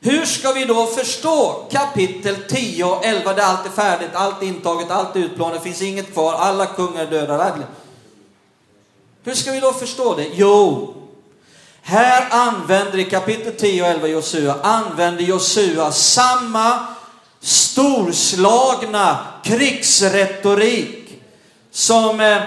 Hur 0.00 0.24
ska 0.24 0.52
vi 0.52 0.64
då 0.64 0.86
förstå 0.86 1.66
kapitel 1.70 2.36
10 2.48 2.84
och 2.84 3.04
11 3.04 3.32
där 3.32 3.42
allt 3.42 3.66
är 3.66 3.70
färdigt, 3.70 4.10
allt 4.12 4.42
är 4.42 4.46
intaget, 4.46 4.90
allt 4.90 5.16
är 5.16 5.20
utplånat, 5.20 5.54
det 5.54 5.60
finns 5.60 5.82
inget 5.82 6.12
kvar, 6.12 6.32
alla 6.32 6.66
kungar 6.66 7.02
är 7.02 7.10
döda. 7.10 7.54
Hur 9.22 9.34
ska 9.34 9.52
vi 9.52 9.60
då 9.60 9.72
förstå 9.72 10.14
det? 10.14 10.26
Jo, 10.34 10.94
här 11.82 12.26
använder 12.30 12.98
i 12.98 13.04
kapitel 13.04 13.52
10 13.52 13.82
och 13.82 13.88
11 13.88 14.08
Josua, 14.08 14.54
använder 14.62 15.24
Josua 15.24 15.92
samma 15.92 16.86
storslagna 17.40 19.18
krigsretorik 19.44 21.20
som 21.70 22.20
eh, 22.20 22.42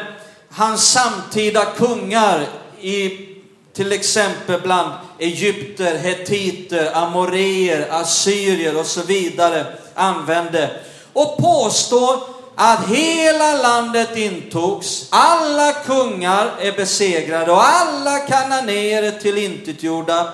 hans 0.50 0.92
samtida 0.92 1.66
kungar 1.66 2.48
i 2.82 3.28
till 3.74 3.92
exempel 3.92 4.62
bland 4.62 4.92
egypter, 5.20 5.98
hetiter, 5.98 6.98
amoreer, 6.98 7.88
assyrier 7.92 8.80
och 8.80 8.86
så 8.86 9.02
vidare 9.02 9.66
använde 9.96 10.82
och 11.14 11.38
påstår 11.38 12.33
att 12.56 12.88
hela 12.88 13.62
landet 13.62 14.18
intogs, 14.18 15.08
alla 15.10 15.74
kungar 15.74 16.52
är 16.60 16.72
besegrade 16.72 17.52
och 17.52 17.68
alla 17.68 18.20
kananéer 18.20 19.04
är 19.04 19.12
tillintetgjorda. 19.12 20.34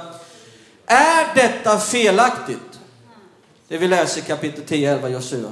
Är 0.85 1.35
detta 1.35 1.79
felaktigt? 1.79 2.79
Det 3.67 3.77
vi 3.77 3.87
läser 3.87 4.21
i 4.21 4.23
kapitel 4.23 4.63
10 4.67 4.91
11 4.91 5.09
Josua. 5.09 5.51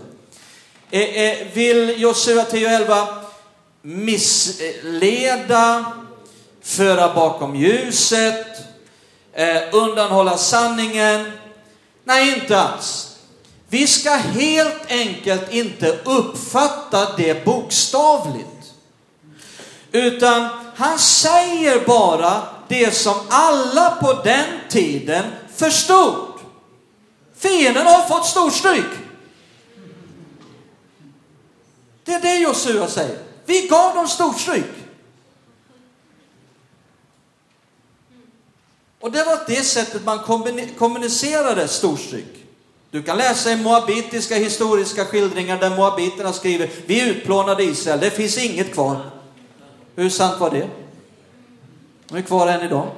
Eh, 0.92 1.02
eh, 1.02 1.48
vill 1.54 2.02
Josua 2.02 2.44
10-11 2.44 3.08
missleda, 3.82 4.66
föra 6.62 7.14
bakom 7.14 7.56
ljuset, 7.56 8.48
eh, 9.34 9.62
undanhålla 9.72 10.38
sanningen? 10.38 11.32
Nej, 12.04 12.34
inte 12.34 12.60
alls. 12.60 13.17
Vi 13.70 13.88
ska 13.88 14.10
helt 14.12 14.92
enkelt 14.92 15.54
inte 15.54 16.00
uppfatta 16.06 17.16
det 17.18 17.46
bokstavligt. 17.46 18.74
Utan 19.92 20.50
han 20.76 21.00
säger 21.00 21.86
bara 21.86 22.44
det 22.68 22.92
som 22.92 23.16
alla 23.30 23.90
på 23.90 24.14
den 24.14 24.46
tiden 24.70 25.26
förstod. 25.56 26.40
Fienden 27.38 27.86
har 27.86 28.08
fått 28.08 28.26
storstryk. 28.26 28.86
Det 32.04 32.14
är 32.14 32.22
det 32.22 32.36
Josua 32.36 32.88
säger. 32.88 33.20
Vi 33.46 33.68
gav 33.68 33.96
dem 33.96 34.08
storstryk. 34.08 34.66
Och 39.00 39.12
det 39.12 39.24
var 39.24 39.40
det 39.48 39.64
sättet 39.64 40.06
man 40.06 40.20
kommunicerade 40.78 41.68
storstryk. 41.68 42.47
Du 42.98 43.04
kan 43.04 43.18
läsa 43.18 43.52
i 43.52 43.56
moabitiska 43.56 44.36
historiska 44.36 45.06
skildringar 45.06 45.60
där 45.60 45.76
moabiterna 45.76 46.34
skriver, 46.34 46.70
vi 46.86 47.10
utplånade 47.10 47.64
Israel, 47.64 48.00
det 48.00 48.10
finns 48.10 48.38
inget 48.38 48.74
kvar. 48.74 49.10
Hur 49.96 50.10
sant 50.10 50.40
var 50.40 50.52
det? 50.52 50.68
De 52.08 52.18
är 52.18 52.22
kvar 52.22 52.48
än 52.48 52.62
idag. 52.62 52.92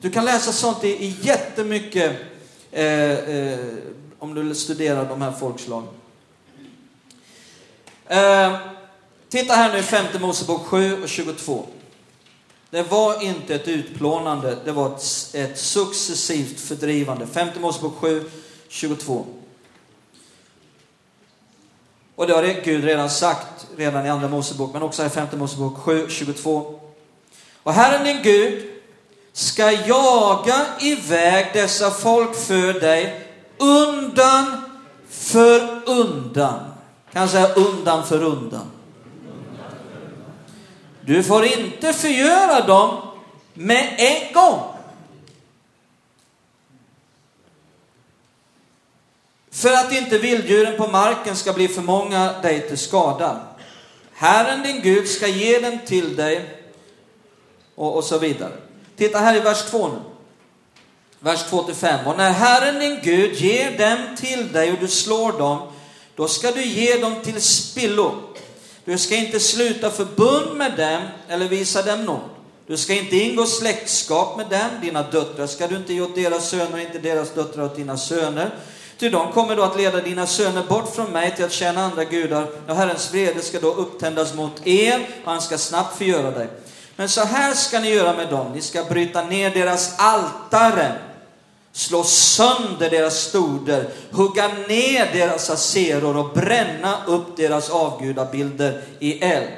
Du 0.00 0.10
kan 0.10 0.24
läsa 0.24 0.52
sånt 0.52 0.84
i, 0.84 0.88
i 0.88 1.16
jättemycket 1.20 2.16
eh, 2.70 3.12
eh, 3.12 3.58
om 4.18 4.34
du 4.34 4.54
studerar 4.54 5.08
de 5.08 5.22
här 5.22 5.32
folkslagen. 5.32 5.88
Eh, 8.06 8.56
titta 9.28 9.54
här 9.54 9.72
nu 9.72 9.78
i 9.78 9.82
femte 9.82 10.18
Mosebok 10.18 10.66
7 10.66 11.02
och 11.02 11.08
22. 11.08 11.66
Det 12.72 12.82
var 12.82 13.22
inte 13.22 13.54
ett 13.54 13.68
utplånande, 13.68 14.58
det 14.64 14.72
var 14.72 14.86
ett, 14.86 15.34
ett 15.34 15.58
successivt 15.58 16.60
fördrivande. 16.60 17.26
Femte 17.26 17.60
Mosebok 17.60 17.94
7, 18.00 18.24
22. 18.68 19.26
Och 22.16 22.26
det 22.26 22.34
har 22.34 22.64
Gud 22.64 22.84
redan 22.84 23.10
sagt, 23.10 23.66
redan 23.76 24.06
i 24.06 24.08
andra 24.08 24.28
Mosebok, 24.28 24.72
men 24.72 24.82
också 24.82 25.06
i 25.06 25.08
femte 25.08 25.36
Mosebok 25.36 25.78
7, 25.78 26.06
22. 26.08 26.80
Och 27.62 27.72
Herren 27.72 28.04
din 28.04 28.22
Gud 28.22 28.70
ska 29.32 29.72
jaga 29.72 30.66
iväg 30.80 31.50
dessa 31.52 31.90
folk 31.90 32.36
för 32.36 32.72
dig 32.80 33.28
undan 33.58 34.62
för 35.08 35.82
undan. 35.86 36.60
Kan 37.12 37.22
jag 37.22 37.30
säga 37.30 37.54
undan 37.54 38.06
för 38.06 38.22
undan. 38.22 38.70
Du 41.06 41.22
får 41.22 41.44
inte 41.44 41.92
förgöra 41.92 42.66
dem 42.66 43.00
med 43.54 43.94
en 43.98 44.32
gång. 44.32 44.60
För 49.50 49.72
att 49.72 49.92
inte 49.92 50.18
vilddjuren 50.18 50.76
på 50.76 50.86
marken 50.86 51.36
ska 51.36 51.52
bli 51.52 51.68
för 51.68 51.82
många 51.82 52.32
dig 52.42 52.68
till 52.68 52.78
skada. 52.78 53.40
Herren 54.12 54.62
din 54.62 54.80
Gud 54.82 55.08
ska 55.08 55.26
ge 55.26 55.58
dem 55.58 55.78
till 55.86 56.16
dig 56.16 56.62
och, 57.74 57.96
och 57.96 58.04
så 58.04 58.18
vidare. 58.18 58.52
Titta 58.96 59.18
här 59.18 59.36
i 59.36 59.40
vers 59.40 59.62
2 59.62 59.88
nu. 59.88 59.98
Vers 61.18 61.44
2 61.50 61.62
till 61.62 61.74
5. 61.74 62.06
Och 62.06 62.16
när 62.16 62.30
Herren 62.30 62.80
din 62.80 63.00
Gud 63.02 63.34
ger 63.34 63.78
dem 63.78 64.16
till 64.16 64.52
dig 64.52 64.72
och 64.72 64.78
du 64.78 64.88
slår 64.88 65.32
dem, 65.32 65.72
då 66.16 66.28
ska 66.28 66.50
du 66.50 66.64
ge 66.64 66.96
dem 66.96 67.14
till 67.24 67.42
spillo. 67.42 68.14
Du 68.84 68.98
ska 68.98 69.16
inte 69.16 69.40
sluta 69.40 69.90
förbund 69.90 70.56
med 70.56 70.72
dem 70.76 71.02
eller 71.28 71.48
visa 71.48 71.82
dem 71.82 72.04
nåd. 72.04 72.20
Du 72.66 72.76
ska 72.76 72.94
inte 72.94 73.16
ingå 73.16 73.46
släktskap 73.46 74.36
med 74.36 74.46
dem, 74.46 74.70
dina 74.82 75.02
döttrar 75.02 75.46
ska 75.46 75.66
du 75.66 75.76
inte 75.76 75.94
ge 75.94 76.00
åt 76.00 76.14
deras 76.14 76.48
söner 76.48 76.72
och 76.72 76.80
inte 76.80 76.98
deras 76.98 77.34
döttrar 77.34 77.64
åt 77.64 77.76
dina 77.76 77.96
söner. 77.96 78.50
Ty 78.98 79.08
de 79.08 79.32
kommer 79.32 79.56
då 79.56 79.62
att 79.62 79.76
leda 79.76 80.00
dina 80.00 80.26
söner 80.26 80.62
bort 80.62 80.94
från 80.94 81.10
mig 81.10 81.36
till 81.36 81.44
att 81.44 81.52
tjäna 81.52 81.84
andra 81.84 82.04
gudar, 82.04 82.46
och 82.68 82.76
Herrens 82.76 83.12
vrede 83.12 83.42
ska 83.42 83.60
då 83.60 83.74
upptändas 83.74 84.34
mot 84.34 84.66
er, 84.66 85.08
och 85.24 85.32
han 85.32 85.42
ska 85.42 85.58
snabbt 85.58 85.98
förgöra 85.98 86.30
dig. 86.30 86.48
Men 86.96 87.08
så 87.08 87.24
här 87.24 87.54
ska 87.54 87.80
ni 87.80 87.94
göra 87.94 88.16
med 88.16 88.28
dem, 88.28 88.52
ni 88.52 88.60
ska 88.60 88.84
bryta 88.84 89.24
ner 89.24 89.50
deras 89.50 89.94
altare 89.98 90.92
slå 91.72 92.04
sönder 92.04 92.90
deras 92.90 93.20
stoder, 93.20 93.88
hugga 94.10 94.48
ner 94.48 95.12
deras 95.12 95.50
aseror 95.50 96.16
och 96.16 96.32
bränna 96.32 97.04
upp 97.06 97.36
deras 97.36 97.70
avgudabilder 97.70 98.82
i 98.98 99.24
eld. 99.24 99.48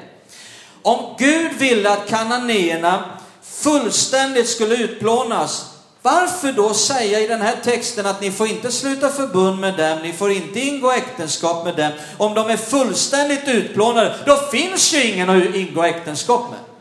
Om 0.81 1.15
Gud 1.19 1.51
ville 1.57 1.91
att 1.91 2.07
kananéerna 2.09 3.05
fullständigt 3.43 4.49
skulle 4.49 4.75
utplånas, 4.75 5.65
varför 6.01 6.51
då 6.51 6.73
säga 6.73 7.19
i 7.19 7.27
den 7.27 7.41
här 7.41 7.55
texten 7.63 8.05
att 8.05 8.21
ni 8.21 8.31
får 8.31 8.47
inte 8.47 8.71
sluta 8.71 9.09
förbund 9.09 9.59
med 9.59 9.77
dem, 9.77 9.99
ni 10.03 10.13
får 10.13 10.31
inte 10.31 10.59
ingå 10.59 10.91
äktenskap 10.91 11.65
med 11.65 11.75
dem. 11.75 11.91
Om 12.17 12.33
de 12.33 12.49
är 12.49 12.57
fullständigt 12.57 13.47
utplånade, 13.47 14.15
då 14.25 14.37
finns 14.51 14.93
ju 14.93 15.03
ingen 15.03 15.29
att 15.29 15.55
ingå 15.55 15.83
äktenskap 15.83 16.51
med. 16.51 16.74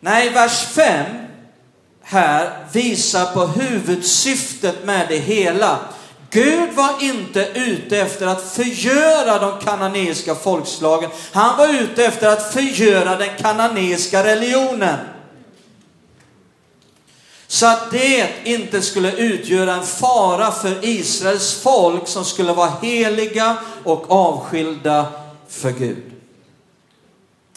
Nej, 0.00 0.30
vers 0.30 0.66
5 0.66 1.04
här 2.02 2.66
visar 2.72 3.34
på 3.34 3.46
huvudsyftet 3.46 4.84
med 4.84 5.08
det 5.08 5.18
hela. 5.18 5.78
Gud 6.30 6.72
var 6.72 7.02
inte 7.02 7.48
ute 7.54 7.98
efter 7.98 8.26
att 8.26 8.42
förgöra 8.42 9.38
de 9.38 9.60
kananeiska 9.60 10.34
folkslagen. 10.34 11.10
Han 11.32 11.58
var 11.58 11.68
ute 11.68 12.04
efter 12.04 12.28
att 12.28 12.52
förgöra 12.52 13.16
den 13.16 13.36
kananeiska 13.38 14.24
religionen. 14.24 14.98
Så 17.46 17.66
att 17.66 17.90
det 17.90 18.28
inte 18.44 18.82
skulle 18.82 19.12
utgöra 19.12 19.74
en 19.74 19.86
fara 19.86 20.52
för 20.52 20.84
Israels 20.84 21.62
folk 21.62 22.08
som 22.08 22.24
skulle 22.24 22.52
vara 22.52 22.72
heliga 22.82 23.56
och 23.84 24.10
avskilda 24.10 25.06
för 25.48 25.70
Gud. 25.70 26.12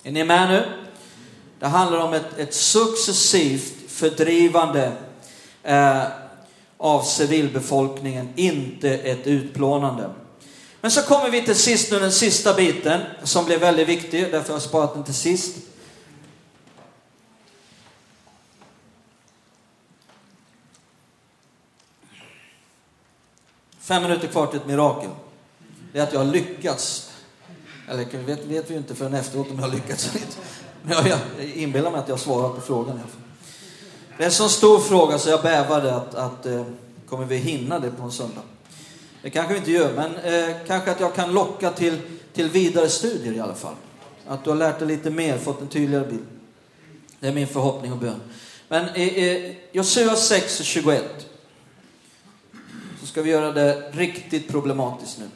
Är 0.04 0.12
ni 0.12 0.24
med 0.24 0.50
nu? 0.50 0.81
Det 1.62 1.67
handlar 1.67 2.00
om 2.00 2.13
ett, 2.13 2.38
ett 2.38 2.54
successivt 2.54 3.74
fördrivande 3.88 4.91
eh, 5.63 6.04
av 6.78 7.04
civilbefolkningen, 7.04 8.30
inte 8.36 8.89
ett 8.89 9.28
utplånande. 9.28 10.10
Men 10.82 10.91
så 10.91 11.02
kommer 11.02 11.30
vi 11.30 11.45
till 11.45 11.56
sist 11.56 11.91
nu, 11.91 12.00
den 12.00 12.12
sista 12.12 12.54
biten 12.54 13.02
som 13.24 13.45
blev 13.45 13.60
väldigt 13.60 13.88
viktig, 13.88 14.32
därför 14.32 14.47
har 14.47 14.56
jag 14.56 14.62
sparat 14.62 14.93
den 14.93 15.04
till 15.04 15.13
sist. 15.13 15.56
Fem 23.80 24.04
minuter 24.04 24.28
kvar 24.28 24.47
till 24.47 24.60
ett 24.60 24.67
mirakel. 24.67 25.10
Det 25.93 26.00
är 26.00 26.04
att 26.04 26.13
jag 26.13 26.19
har 26.19 26.32
lyckats. 26.32 27.12
Eller 27.89 28.06
vet, 28.06 28.45
vet 28.45 28.69
vi 28.69 28.74
ju 28.74 28.80
inte 28.80 28.95
förrän 28.95 29.13
efteråt 29.13 29.50
om 29.52 29.56
jag 29.56 29.67
har 29.67 29.74
lyckats 29.74 30.10
eller 30.10 30.19
inte. 30.19 30.38
Men 30.84 31.08
jag, 31.08 31.20
inbillar 31.56 31.92
mig 31.92 32.00
att 32.00 32.08
jag 32.08 32.16
har 32.16 32.22
svarat 32.22 32.56
på 32.56 32.62
frågan 32.62 32.98
i 32.98 33.00
alla 33.00 33.10
fall. 33.10 33.22
Det 34.18 34.24
är 34.24 34.28
en 34.28 34.34
så 34.34 34.50
stor 34.50 34.80
fråga 34.80 35.20
så 35.20 35.30
jag 35.30 35.42
bävade 35.42 35.96
att, 35.96 36.16
att 36.16 36.46
eh, 36.46 36.66
kommer 37.10 37.26
vi 37.26 37.38
hinna 37.38 37.80
det 37.80 37.92
på 37.92 38.04
en 38.04 38.12
söndag? 38.12 38.42
Det 39.22 39.30
kanske 39.30 39.54
vi 39.54 39.60
inte 39.60 39.72
gör, 39.72 39.94
men 39.94 40.16
eh, 40.16 40.56
kanske 40.68 40.92
att 40.92 41.00
jag 41.00 41.16
kan 41.16 41.34
locka 41.34 41.72
till, 41.72 41.98
till 42.34 42.50
vidare 42.50 42.90
studier 42.90 43.34
i 43.34 43.40
alla 43.40 43.56
fall. 43.56 43.76
Att 44.28 44.44
du 44.44 44.50
har 44.50 44.58
lärt 44.58 44.80
dig 44.80 44.88
lite 44.88 45.10
mer, 45.10 45.38
fått 45.38 45.62
en 45.62 45.68
tydligare 45.68 46.06
bild. 46.06 46.26
Det 47.20 47.28
är 47.28 47.34
min 47.34 47.48
förhoppning 47.48 47.92
och 47.92 47.98
bön. 47.98 48.22
Men 48.68 48.96
i 48.96 49.30
eh, 49.30 49.76
Josua 49.76 50.16
6 50.16 50.60
och 50.60 50.66
21 50.66 51.04
så 53.00 53.06
ska 53.06 53.22
vi 53.22 53.30
göra 53.30 53.52
det 53.52 53.92
riktigt 53.92 54.48
problematiskt 54.48 55.20
nu. 55.20 55.28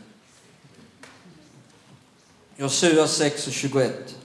Josua 2.57 3.07
6 3.07 3.47
och 3.47 3.53
21. 3.53 4.15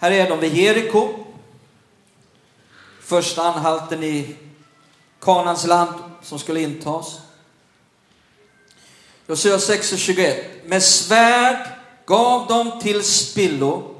Här 0.00 0.10
är 0.10 0.28
de 0.28 0.40
vid 0.40 0.56
Jeriko. 0.56 1.08
första 3.00 3.42
anhalten 3.42 4.02
i 4.02 4.36
Kanans 5.20 5.66
land 5.66 5.94
som 6.22 6.38
skulle 6.38 6.60
intas. 6.60 7.18
Josua 9.26 9.58
6 9.58 9.92
och 9.92 9.98
21. 9.98 10.66
Med 10.66 10.82
svärd 10.82 11.68
gav 12.06 12.46
de 12.46 12.80
till 12.80 13.04
spillo. 13.04 13.94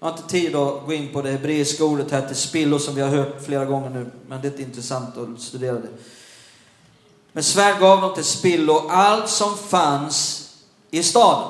Jag 0.00 0.08
har 0.08 0.16
inte 0.16 0.28
tid 0.28 0.56
att 0.56 0.86
gå 0.86 0.92
in 0.92 1.12
på 1.12 1.22
det 1.22 1.30
hebreiska 1.30 1.84
ordet 1.84 2.10
här 2.10 2.26
till 2.26 2.36
spillo 2.36 2.78
som 2.78 2.94
vi 2.94 3.00
har 3.00 3.08
hört 3.08 3.44
flera 3.44 3.64
gånger 3.64 3.90
nu, 3.90 4.10
men 4.28 4.42
det 4.42 4.58
är 4.58 4.60
intressant 4.60 5.16
att 5.16 5.40
studera 5.40 5.74
det. 5.74 5.88
Med 7.32 7.44
svärd 7.44 7.80
gav 7.80 8.00
de 8.00 8.14
till 8.14 8.24
spillo 8.24 8.88
allt 8.88 9.28
som 9.28 9.56
fanns 9.56 10.50
i 10.90 11.02
staden. 11.02 11.48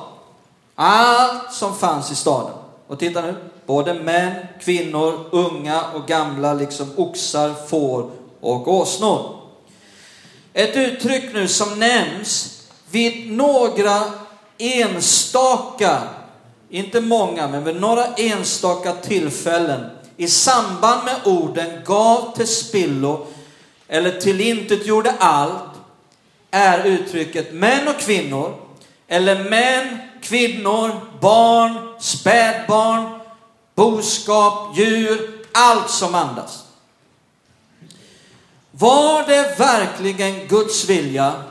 Allt 0.75 1.53
som 1.53 1.77
fanns 1.77 2.11
i 2.11 2.15
staden. 2.15 2.55
Och 2.87 2.99
titta 2.99 3.23
nu, 3.23 3.35
både 3.69 3.95
män, 3.95 4.33
kvinnor, 4.61 5.25
unga 5.31 5.83
och 5.95 6.07
gamla, 6.07 6.55
liksom 6.55 6.91
oxar, 6.97 7.55
får 7.69 8.11
och 8.41 8.69
åsnor. 8.69 9.37
Ett 10.53 10.77
uttryck 10.77 11.25
nu 11.35 11.49
som 11.49 11.79
nämns 11.79 12.63
vid 12.91 13.33
några 13.33 14.03
enstaka, 14.59 16.03
inte 16.71 17.01
många, 17.01 17.49
men 17.49 17.65
vid 17.65 17.81
några 17.81 18.07
enstaka 18.07 18.93
tillfällen 18.93 19.91
i 20.17 20.29
samband 20.29 21.05
med 21.05 21.17
orden 21.25 21.81
gav 21.85 22.37
till 22.37 22.49
spillo 22.49 23.27
eller 23.89 24.21
tillintetgjorde 24.21 25.15
allt 25.19 25.75
är 26.51 26.85
uttrycket 26.85 27.53
män 27.53 27.89
och 27.89 28.01
kvinnor 28.01 28.55
eller 29.09 29.51
män, 29.51 29.99
kvinnor, 30.23 30.91
barn, 31.21 31.95
spädbarn, 32.01 33.18
boskap, 33.79 34.77
djur, 34.77 35.45
allt 35.53 35.91
som 35.91 36.15
andas. 36.15 36.65
Var 38.71 39.27
det 39.27 39.59
verkligen 39.59 40.49
Guds 40.49 40.89
vilja 40.89 41.43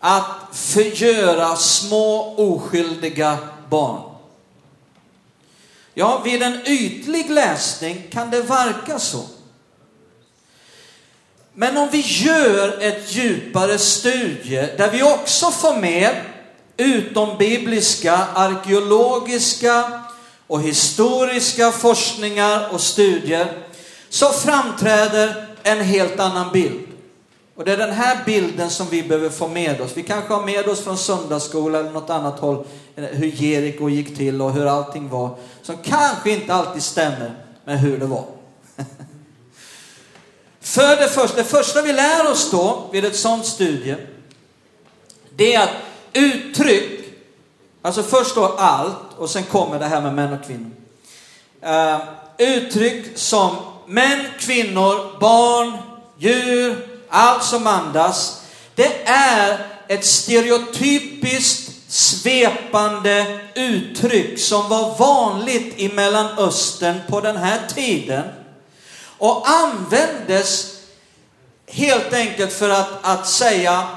att 0.00 0.36
förgöra 0.52 1.56
små 1.56 2.34
oskyldiga 2.36 3.38
barn? 3.68 4.00
Ja, 5.94 6.20
vid 6.24 6.42
en 6.42 6.60
ytlig 6.66 7.30
läsning 7.30 8.06
kan 8.10 8.30
det 8.30 8.42
verka 8.42 8.98
så. 8.98 9.24
Men 11.54 11.76
om 11.76 11.88
vi 11.92 12.00
gör 12.00 12.82
ett 12.82 13.12
djupare 13.12 13.78
studie 13.78 14.68
där 14.76 14.90
vi 14.90 15.02
också 15.02 15.50
får 15.50 15.76
med 15.76 16.20
utombibliska, 16.76 18.16
arkeologiska 18.34 20.02
och 20.50 20.62
historiska 20.62 21.72
forskningar 21.72 22.68
och 22.72 22.80
studier 22.80 23.52
så 24.08 24.32
framträder 24.32 25.46
en 25.62 25.80
helt 25.80 26.20
annan 26.20 26.52
bild. 26.52 26.86
Och 27.54 27.64
det 27.64 27.72
är 27.72 27.76
den 27.76 27.92
här 27.92 28.24
bilden 28.26 28.70
som 28.70 28.86
vi 28.90 29.02
behöver 29.02 29.28
få 29.30 29.48
med 29.48 29.80
oss. 29.80 29.90
Vi 29.94 30.02
kanske 30.02 30.34
har 30.34 30.46
med 30.46 30.68
oss 30.68 30.84
från 30.84 30.98
söndagsskola 30.98 31.78
eller 31.78 31.90
något 31.90 32.10
annat 32.10 32.40
håll 32.40 32.66
eh, 32.96 33.04
hur 33.04 33.26
Jeriko 33.26 33.88
gick 33.88 34.16
till 34.16 34.42
och 34.42 34.52
hur 34.52 34.66
allting 34.66 35.08
var. 35.08 35.36
Som 35.62 35.76
kanske 35.76 36.30
inte 36.30 36.54
alltid 36.54 36.82
stämmer 36.82 37.34
med 37.64 37.80
hur 37.80 37.98
det 37.98 38.06
var. 38.06 38.24
För 40.60 40.96
det 40.96 41.08
första, 41.08 41.36
det 41.36 41.44
första 41.44 41.82
vi 41.82 41.92
lär 41.92 42.30
oss 42.30 42.50
då 42.50 42.88
vid 42.92 43.04
ett 43.04 43.16
sådant 43.16 43.46
studie, 43.46 43.96
det 45.36 45.54
är 45.54 45.62
att 45.62 45.74
uttryck, 46.12 46.99
alltså 47.82 48.02
först 48.02 48.34
då 48.34 48.46
allt 48.46 49.18
och 49.18 49.30
sen 49.30 49.44
kommer 49.44 49.78
det 49.78 49.86
här 49.86 50.00
med 50.00 50.14
män 50.14 50.32
och 50.32 50.46
kvinnor. 50.46 50.70
Uh, 51.66 52.00
uttryck 52.38 53.18
som 53.18 53.56
män, 53.86 54.26
kvinnor, 54.38 55.20
barn, 55.20 55.78
djur, 56.18 56.88
allt 57.08 57.44
som 57.44 57.66
andas. 57.66 58.42
Det 58.74 59.08
är 59.08 59.66
ett 59.88 60.04
stereotypiskt 60.04 61.92
svepande 61.92 63.40
uttryck 63.54 64.40
som 64.40 64.68
var 64.68 64.98
vanligt 64.98 65.74
i 65.76 65.92
Mellanöstern 65.92 67.00
på 67.08 67.20
den 67.20 67.36
här 67.36 67.60
tiden 67.74 68.24
och 69.18 69.50
användes 69.50 70.76
helt 71.66 72.12
enkelt 72.12 72.52
för 72.52 72.70
att, 72.70 72.88
att 73.02 73.26
säga 73.28 73.88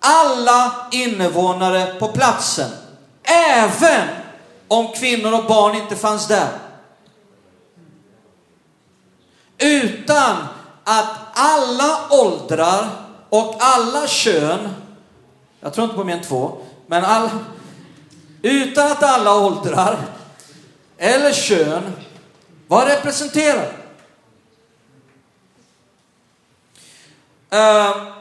alla 0.00 0.88
invånare 0.92 1.94
på 1.98 2.08
platsen, 2.08 2.70
även 3.24 4.08
om 4.68 4.92
kvinnor 4.92 5.32
och 5.32 5.44
barn 5.44 5.74
inte 5.76 5.96
fanns 5.96 6.28
där. 6.28 6.48
Utan 9.58 10.36
att 10.84 11.16
alla 11.34 12.08
åldrar 12.10 12.88
och 13.28 13.56
alla 13.58 14.06
kön, 14.06 14.68
jag 15.60 15.74
tror 15.74 15.84
inte 15.84 15.96
på 15.96 16.04
mer 16.04 16.16
än 16.16 16.22
två, 16.22 16.58
men 16.86 17.04
all, 17.04 17.30
utan 18.42 18.92
att 18.92 19.02
alla 19.02 19.34
åldrar 19.34 19.98
eller 20.98 21.32
kön 21.32 21.92
var 22.66 22.86
representerade. 22.86 23.72
Uh, 27.52 28.14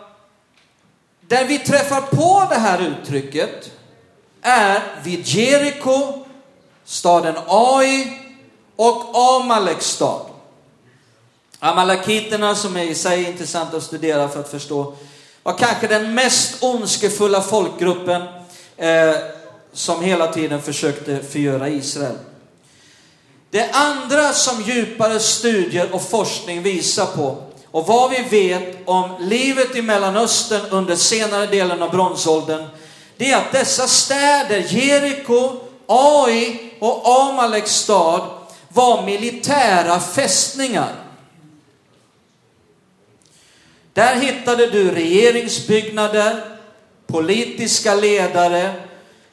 där 1.21 1.45
vi 1.45 1.59
träffar 1.59 2.01
på 2.01 2.47
det 2.49 2.59
här 2.59 2.79
uttrycket 2.81 3.71
är 4.43 4.81
vid 5.03 5.27
Jeriko, 5.27 6.25
staden 6.85 7.35
Ai 7.47 8.19
och 8.75 9.17
Amaleks 9.17 9.85
stad. 9.85 10.21
Amalekiterna, 11.59 12.55
som 12.55 12.77
är 12.77 12.83
i 12.83 12.95
sig 12.95 13.23
intressant 13.23 13.73
att 13.73 13.83
studera 13.83 14.29
för 14.29 14.39
att 14.39 14.51
förstå, 14.51 14.93
var 15.43 15.57
kanske 15.57 15.87
den 15.87 16.13
mest 16.13 16.63
ondskefulla 16.63 17.41
folkgruppen 17.41 18.21
eh, 18.77 19.15
som 19.73 20.03
hela 20.03 20.27
tiden 20.27 20.61
försökte 20.61 21.19
förgöra 21.23 21.69
Israel. 21.69 22.15
Det 23.49 23.71
andra 23.71 24.33
som 24.33 24.61
djupare 24.61 25.19
studier 25.19 25.95
och 25.95 26.01
forskning 26.01 26.61
visar 26.61 27.05
på 27.05 27.37
och 27.71 27.87
vad 27.87 28.11
vi 28.11 28.23
vet 28.23 28.77
om 28.85 29.09
livet 29.19 29.75
i 29.75 29.81
Mellanöstern 29.81 30.61
under 30.69 30.95
senare 30.95 31.47
delen 31.47 31.83
av 31.83 31.91
bronsåldern, 31.91 32.65
det 33.17 33.31
är 33.31 33.37
att 33.37 33.51
dessa 33.51 33.87
städer, 33.87 34.59
Jeriko, 34.59 35.59
Ai 35.87 36.57
och 36.79 37.21
Amaleks 37.21 37.71
stad, 37.71 38.21
var 38.69 39.05
militära 39.05 39.99
fästningar. 39.99 40.95
Där 43.93 44.15
hittade 44.15 44.67
du 44.67 44.91
regeringsbyggnader, 44.91 46.43
politiska 47.07 47.95
ledare, 47.95 48.73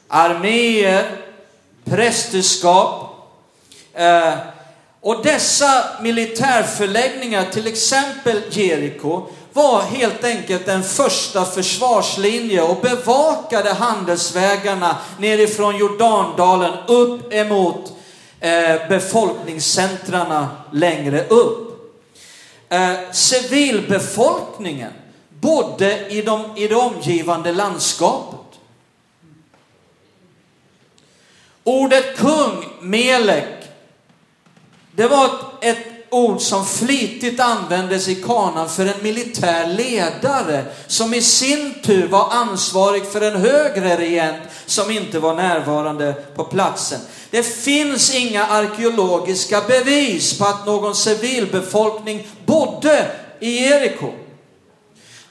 arméer, 0.08 1.16
prästerskap. 1.84 3.16
Eh, 3.94 4.34
och 5.00 5.22
dessa 5.22 5.84
militärförläggningar, 6.00 7.44
till 7.44 7.66
exempel 7.66 8.42
Jeriko, 8.50 9.28
var 9.52 9.82
helt 9.82 10.24
enkelt 10.24 10.68
en 10.68 10.82
första 10.82 11.44
försvarslinje 11.44 12.62
och 12.62 12.80
bevakade 12.80 13.72
handelsvägarna 13.72 14.96
nerifrån 15.18 15.76
Jordandalen 15.76 16.72
upp 16.88 17.32
emot 17.32 17.92
eh, 18.40 18.88
befolkningscentrarna 18.88 20.48
längre 20.72 21.26
upp. 21.28 21.70
Eh, 22.68 22.92
civilbefolkningen 23.12 24.92
bodde 25.40 26.08
i, 26.08 26.22
de, 26.22 26.56
i 26.56 26.68
det 26.68 26.76
omgivande 26.76 27.52
landskapet. 27.52 28.40
Ordet 31.64 32.16
kung, 32.16 32.64
Melek, 32.80 33.64
det 34.92 35.06
var 35.06 35.24
ett, 35.24 35.76
ett 35.78 35.89
ord 36.10 36.40
som 36.40 36.66
flitigt 36.66 37.40
användes 37.40 38.08
i 38.08 38.14
kanan 38.14 38.68
för 38.68 38.86
en 38.86 39.02
militär 39.02 39.66
ledare 39.66 40.64
som 40.86 41.14
i 41.14 41.22
sin 41.22 41.74
tur 41.82 42.08
var 42.08 42.30
ansvarig 42.30 43.04
för 43.04 43.20
en 43.20 43.40
högre 43.40 43.96
regent 43.96 44.42
som 44.66 44.90
inte 44.90 45.18
var 45.18 45.34
närvarande 45.34 46.14
på 46.36 46.44
platsen. 46.44 47.00
Det 47.30 47.42
finns 47.42 48.14
inga 48.14 48.46
arkeologiska 48.46 49.60
bevis 49.60 50.38
på 50.38 50.44
att 50.44 50.66
någon 50.66 50.94
civilbefolkning 50.94 52.26
bodde 52.46 53.10
i 53.40 53.50
Jeriko. 53.50 54.12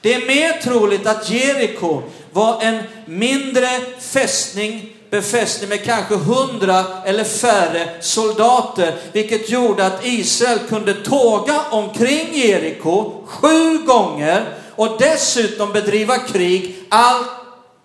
Det 0.00 0.14
är 0.14 0.26
mer 0.26 0.62
troligt 0.62 1.06
att 1.06 1.30
Jeriko 1.30 2.02
var 2.32 2.62
en 2.62 2.82
mindre 3.06 3.68
fästning 4.00 4.96
befästning 5.10 5.68
med 5.68 5.84
kanske 5.84 6.14
hundra 6.14 6.84
eller 7.04 7.24
färre 7.24 8.02
soldater, 8.02 8.96
vilket 9.12 9.50
gjorde 9.50 9.86
att 9.86 10.04
Israel 10.04 10.58
kunde 10.68 10.94
tåga 10.94 11.60
omkring 11.70 12.34
Jeriko 12.34 13.26
sju 13.26 13.78
gånger 13.78 14.54
och 14.76 14.98
dessutom 14.98 15.72
bedriva 15.72 16.18
krig 16.18 16.86
allt 16.88 17.30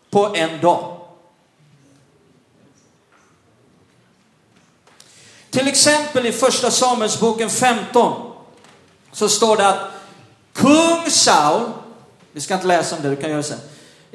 på 0.09 0.36
en 0.36 0.61
dag. 0.61 0.91
Till 5.49 5.67
exempel 5.67 6.26
i 6.26 6.32
första 6.32 6.71
Samuelsboken 6.71 7.49
15 7.49 8.32
så 9.11 9.30
står 9.30 9.57
det 9.57 9.67
att 9.67 9.91
kung 10.53 11.09
Saul, 11.09 11.61
vi 12.32 12.41
ska 12.41 12.53
inte 12.53 12.67
läsa 12.67 12.95
om 12.95 13.01
det, 13.01 13.09
du 13.09 13.15
kan 13.15 13.30
göra 13.30 13.41
det 13.41 13.47
sen. 13.47 13.59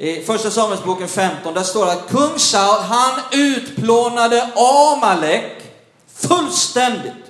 I 0.01 0.21
första 0.21 0.51
Samuelsboken 0.51 1.07
15, 1.07 1.53
där 1.53 1.63
står 1.63 1.85
det 1.85 1.91
att 1.91 2.09
kung 2.09 2.39
Saul, 2.39 2.81
han 2.81 3.19
utplånade 3.31 4.49
Amalek 4.55 5.51
fullständigt. 6.15 7.25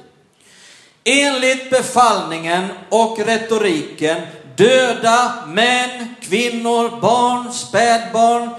Enligt 1.04 1.70
befallningen 1.70 2.68
och 2.90 3.20
retoriken 3.20 4.22
döda 4.58 5.34
män, 5.48 6.16
kvinnor, 6.22 7.02
barn, 7.02 7.54
spädbarn, 7.54 8.50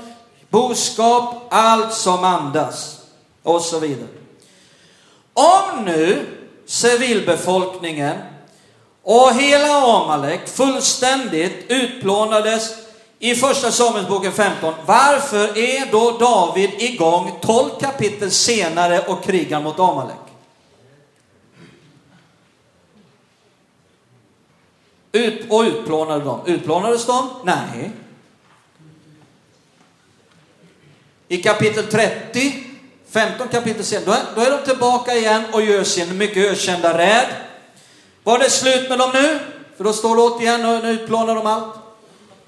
boskap, 0.51 1.47
allt 1.51 1.93
som 1.93 2.25
andas 2.25 2.99
och 3.43 3.63
så 3.63 3.79
vidare. 3.79 4.09
Om 5.33 5.85
nu 5.85 6.27
civilbefolkningen 6.67 8.17
och 9.03 9.35
hela 9.35 9.69
Amalek 9.69 10.49
fullständigt 10.49 11.65
utplånades 11.69 12.83
i 13.23 13.35
första 13.35 13.73
Samuelsboken 13.73 14.33
15. 14.33 14.75
Varför 14.87 15.59
är 15.59 15.93
då 15.93 16.19
David 16.19 16.71
igång 16.79 17.39
12 17.41 17.71
kapitel 17.81 18.31
senare 18.31 19.01
och 19.01 19.25
krigar 19.25 19.61
mot 19.61 19.79
Amalek? 19.79 20.17
Ut, 25.13 25.51
och 25.51 25.63
utplånade 25.63 26.25
dem. 26.25 26.41
Utplånades 26.47 27.07
de? 27.07 27.29
Nej. 27.45 27.91
I 31.29 31.43
kapitel 31.43 31.87
30, 31.87 32.65
15 33.11 33.49
kapitel 33.49 33.85
senare, 33.85 34.05
då 34.07 34.13
är, 34.13 34.23
då 34.35 34.41
är 34.41 34.59
de 34.59 34.65
tillbaka 34.65 35.15
igen 35.15 35.43
och 35.53 35.63
gör 35.63 35.85
sin 35.85 36.19
mycket 36.19 36.53
ökända 36.53 36.99
räd. 36.99 37.27
Var 38.25 38.39
det 38.39 38.51
slut 38.51 38.89
med 38.89 38.99
dem 38.99 39.11
nu? 39.15 39.39
För 39.77 39.85
då 39.85 39.93
står 39.93 40.17
det 40.17 40.23
återigen, 40.23 40.83
nu 40.83 40.91
utplånar 40.91 41.35
de 41.35 41.47
allt. 41.47 41.82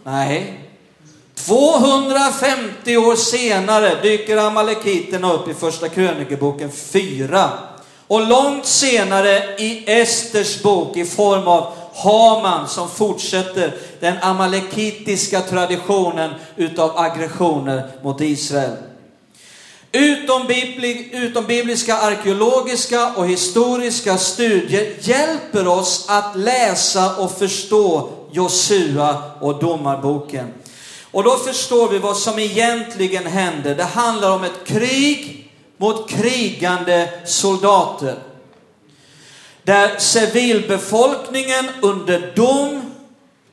Nej. 0.05 0.61
250 1.35 2.97
år 2.97 3.17
senare 3.17 4.03
dyker 4.03 4.37
amalekiterna 4.37 5.33
upp 5.33 5.49
i 5.49 5.55
första 5.55 5.89
krönikeboken 5.89 6.71
4. 6.73 7.51
Och 8.07 8.29
långt 8.29 8.67
senare 8.67 9.55
i 9.59 9.85
Esters 9.87 10.63
bok 10.63 10.97
i 10.97 11.05
form 11.05 11.49
av 11.49 11.73
Haman 11.95 12.69
som 12.69 12.89
fortsätter 12.89 13.75
den 14.01 14.17
amalekitiska 14.23 15.41
traditionen 15.41 16.31
utav 16.57 16.99
aggressioner 16.99 17.91
mot 18.03 18.21
Israel. 18.21 18.77
Utombibliska 21.13 21.97
arkeologiska 21.97 23.13
och 23.17 23.29
historiska 23.29 24.19
studier 24.19 24.93
hjälper 25.01 25.69
oss 25.69 26.07
att 26.09 26.37
läsa 26.37 27.17
och 27.17 27.39
förstå 27.39 28.11
Josua 28.35 29.23
och 29.41 29.59
domarboken. 29.59 30.53
Och 31.11 31.25
då 31.25 31.37
förstår 31.37 31.89
vi 31.89 31.99
vad 31.99 32.17
som 32.17 32.39
egentligen 32.39 33.27
hände. 33.27 33.75
Det 33.75 33.85
handlar 33.85 34.35
om 34.35 34.45
ett 34.45 34.65
krig 34.67 35.51
mot 35.77 36.11
krigande 36.11 37.11
soldater. 37.25 38.19
Där 39.63 39.99
civilbefolkningen 39.99 41.65
under 41.83 42.33
dom 42.37 42.95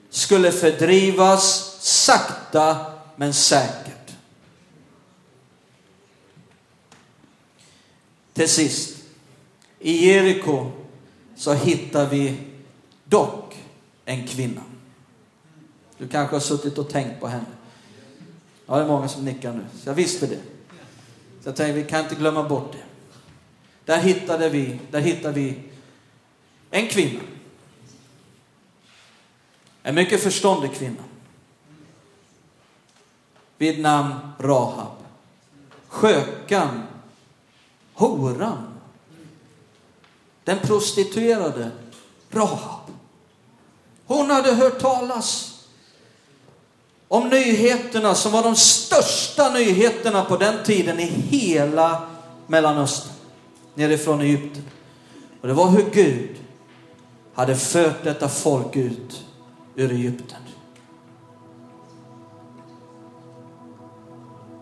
skulle 0.09 0.51
fördrivas 0.51 1.77
sakta 1.79 2.77
men 3.15 3.33
säkert. 3.33 4.11
Till 8.33 8.49
sist, 8.49 8.97
i 9.79 10.07
Jeriko 10.07 10.71
så 11.35 11.53
hittar 11.53 12.05
vi 12.05 12.37
dock 13.03 13.55
en 14.05 14.27
kvinna. 14.27 14.61
Du 16.01 16.07
kanske 16.07 16.35
har 16.35 16.41
suttit 16.41 16.77
och 16.77 16.89
tänkt 16.89 17.19
på 17.19 17.27
henne. 17.27 17.45
Ja, 18.65 18.75
det 18.75 18.81
är 18.81 18.87
många 18.87 19.07
som 19.07 19.25
nickar 19.25 19.53
nu, 19.53 19.65
så 19.83 19.89
jag 19.89 19.93
visste 19.93 20.27
det. 20.27 20.39
Så 21.41 21.49
jag 21.49 21.55
tänkte, 21.55 21.81
vi 21.81 21.89
kan 21.89 22.03
inte 22.03 22.15
glömma 22.15 22.43
bort 22.43 22.71
det. 22.71 22.83
Där 23.85 23.97
hittade 23.97 24.49
vi, 24.49 24.79
där 24.91 24.99
hittade 24.99 25.33
vi 25.33 25.63
en 26.71 26.87
kvinna. 26.87 27.21
En 29.83 29.95
mycket 29.95 30.23
förståndig 30.23 30.73
kvinna. 30.73 31.03
Vid 33.57 33.79
namn 33.79 34.13
Rahab. 34.39 34.97
Skökan 35.87 36.83
horan, 37.93 38.79
den 40.43 40.59
prostituerade 40.59 41.71
Rahab. 42.31 42.91
Hon 44.05 44.29
hade 44.29 44.53
hört 44.53 44.79
talas 44.79 45.50
om 47.11 47.29
nyheterna 47.29 48.15
som 48.15 48.31
var 48.31 48.43
de 48.43 48.55
största 48.55 49.49
nyheterna 49.49 50.23
på 50.23 50.37
den 50.37 50.63
tiden 50.63 50.99
i 50.99 51.05
hela 51.05 52.01
Mellanöstern, 52.47 53.13
nerifrån 53.75 54.21
Egypten. 54.21 54.63
Och 55.41 55.47
det 55.47 55.53
var 55.53 55.69
hur 55.69 55.85
Gud 55.93 56.29
hade 57.33 57.55
fört 57.55 58.03
detta 58.03 58.29
folk 58.29 58.75
ut 58.75 59.25
ur 59.75 59.91
Egypten. 59.91 60.37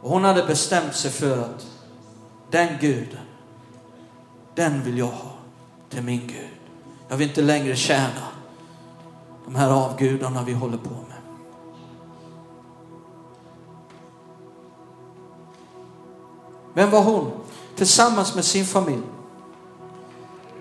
Och 0.02 0.10
hon 0.10 0.24
hade 0.24 0.44
bestämt 0.44 0.96
sig 0.96 1.12
för 1.12 1.38
att 1.38 1.68
den 2.52 2.78
guden, 2.82 3.26
den 4.56 4.84
vill 4.84 4.98
jag 4.98 5.06
ha 5.06 5.32
till 5.90 6.04
min 6.04 6.28
Gud. 6.28 6.50
Jag 7.10 7.18
vill 7.18 7.28
inte 7.28 7.42
längre 7.42 7.76
tjäna 7.76 8.28
de 9.46 9.56
här 9.56 9.70
avgudarna 9.70 10.44
vi 10.44 10.54
håller 10.54 10.78
på 10.78 10.90
med. 10.90 11.09
Vem 16.80 16.90
var 16.90 17.02
hon? 17.02 17.32
Tillsammans 17.76 18.36
med 18.36 18.46
sin 18.46 18.66
familj 18.66 19.02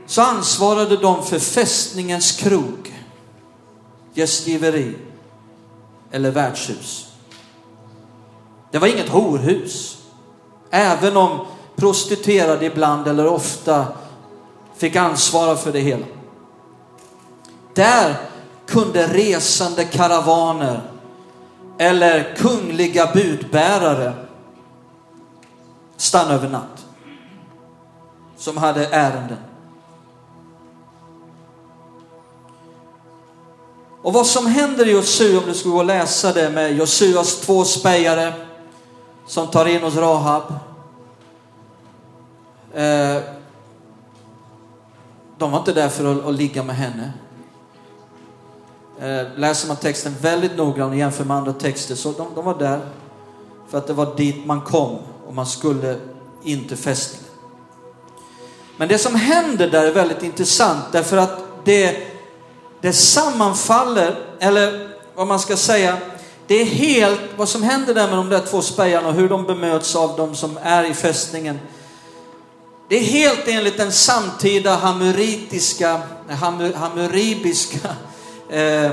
så 0.06 0.22
ansvarade 0.22 0.96
de 0.96 1.22
för 1.22 1.38
fästningens 1.38 2.32
krog, 2.32 3.04
gästgiveri 4.14 4.96
eller 6.10 6.30
värdshus. 6.30 7.12
Det 8.70 8.78
var 8.78 8.88
inget 8.88 9.08
horhus. 9.08 9.98
Även 10.70 11.16
om 11.16 11.46
prostituerade 11.76 12.66
ibland 12.66 13.08
eller 13.08 13.26
ofta 13.26 13.86
fick 14.76 14.96
ansvara 14.96 15.56
för 15.56 15.72
det 15.72 15.80
hela. 15.80 16.06
Där 17.74 18.16
kunde 18.66 19.06
resande 19.06 19.84
karavaner 19.84 20.80
eller 21.78 22.36
kungliga 22.36 23.10
budbärare 23.14 24.27
stanna 25.98 26.34
över 26.34 26.48
natt. 26.48 26.86
Som 28.36 28.56
hade 28.56 28.86
ärenden. 28.86 29.38
Och 34.02 34.12
vad 34.12 34.26
som 34.26 34.46
händer 34.46 34.88
i 34.88 34.92
Josua, 34.92 35.38
om 35.38 35.46
du 35.46 35.54
skulle 35.54 35.72
gå 35.72 35.78
och 35.78 35.84
läsa 35.84 36.32
det 36.32 36.50
med 36.50 36.76
Josuas 36.76 37.40
två 37.40 37.64
spejare 37.64 38.32
som 39.26 39.46
tar 39.46 39.66
in 39.66 39.82
hos 39.82 39.96
Rahab 39.96 40.42
Eh, 42.74 43.22
de 45.38 45.50
var 45.50 45.58
inte 45.58 45.72
där 45.72 45.88
för 45.88 46.12
att, 46.12 46.24
att 46.24 46.34
ligga 46.34 46.62
med 46.62 46.76
henne. 46.76 47.12
Eh, 49.00 49.38
läser 49.38 49.68
man 49.68 49.76
texten 49.76 50.14
väldigt 50.20 50.56
noggrant 50.56 50.90
och 50.90 50.98
jämför 50.98 51.24
med 51.24 51.36
andra 51.36 51.52
texter 51.52 51.94
så 51.94 52.12
de, 52.12 52.26
de 52.34 52.44
var 52.44 52.58
där 52.58 52.80
för 53.68 53.78
att 53.78 53.86
det 53.86 53.92
var 53.92 54.16
dit 54.16 54.46
man 54.46 54.60
kom 54.60 54.98
och 55.28 55.34
man 55.34 55.46
skulle 55.46 55.96
inte 56.42 56.76
fästa. 56.76 57.18
Men 58.76 58.88
det 58.88 58.98
som 58.98 59.14
händer 59.14 59.70
där 59.70 59.84
är 59.84 59.92
väldigt 59.92 60.22
intressant 60.22 60.84
därför 60.92 61.16
att 61.16 61.64
det, 61.64 61.96
det 62.80 62.92
sammanfaller, 62.92 64.18
eller 64.40 64.90
vad 65.14 65.26
man 65.26 65.40
ska 65.40 65.56
säga, 65.56 65.96
det 66.46 66.54
är 66.54 66.64
helt, 66.64 67.20
vad 67.36 67.48
som 67.48 67.62
händer 67.62 67.94
där 67.94 68.08
med 68.08 68.16
de 68.16 68.28
där 68.28 68.40
två 68.40 68.62
spejarna 68.62 69.08
och 69.08 69.14
hur 69.14 69.28
de 69.28 69.44
bemöts 69.44 69.96
av 69.96 70.16
de 70.16 70.34
som 70.34 70.58
är 70.62 70.84
i 70.84 70.94
fästningen 70.94 71.58
det 72.88 72.96
är 72.96 73.02
helt 73.02 73.48
enligt 73.48 73.76
den 73.76 73.92
samtida 73.92 74.76
hamuritiska, 74.76 76.00
hamur, 76.28 76.72
hamuribiska, 76.72 77.88
eh, 78.50 78.92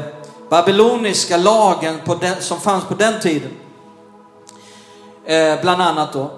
babyloniska 0.50 1.38
lagen 1.38 2.00
den, 2.22 2.42
som 2.42 2.62
fanns 2.62 2.84
på 2.84 2.94
den 2.94 3.22
tiden. 3.22 3.52
Eh, 5.26 5.62
bland 5.62 5.82
annat 5.82 6.14
då. 6.14 6.32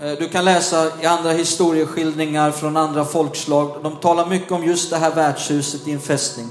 Eh, 0.00 0.12
du 0.18 0.28
kan 0.28 0.44
läsa 0.44 1.02
i 1.02 1.06
andra 1.06 1.30
historieskildringar 1.30 2.50
från 2.50 2.76
andra 2.76 3.04
folkslag. 3.04 3.70
De 3.82 3.96
talar 3.96 4.26
mycket 4.26 4.52
om 4.52 4.64
just 4.64 4.90
det 4.90 4.96
här 4.96 5.14
värdshuset 5.14 5.88
i 5.88 5.92
en 5.92 6.00
fästning. 6.00 6.48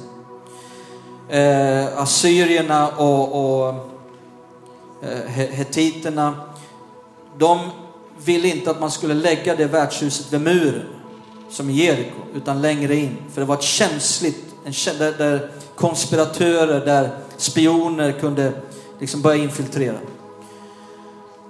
Eh, 1.30 1.98
assyrierna 1.98 2.89
och, 2.89 3.66
och 3.66 3.74
eh, 5.02 5.32
hetiterna, 5.32 6.34
de 7.38 7.60
ville 8.26 8.48
inte 8.48 8.72
att 8.72 8.80
man 8.80 8.91
skulle 8.91 9.14
lägga 9.14 9.56
det 9.56 9.66
värdshuset 9.66 10.34
vid 10.34 10.41
muren, 10.41 10.86
som 11.50 11.70
i 11.70 11.74
Jeriko, 11.74 12.20
utan 12.36 12.62
längre 12.62 12.96
in. 12.96 13.18
För 13.34 13.41
det 13.41 13.48
var 13.48 13.56
ett 13.56 13.64
känsligt 13.64 14.54
en, 14.66 14.74
där, 14.98 15.14
där 15.18 15.52
konspiratörer, 15.76 16.86
där 16.86 17.10
spioner 17.38 18.12
kunde 18.12 18.54
liksom 19.00 19.22
börja 19.22 19.44
infiltrera. 19.44 19.98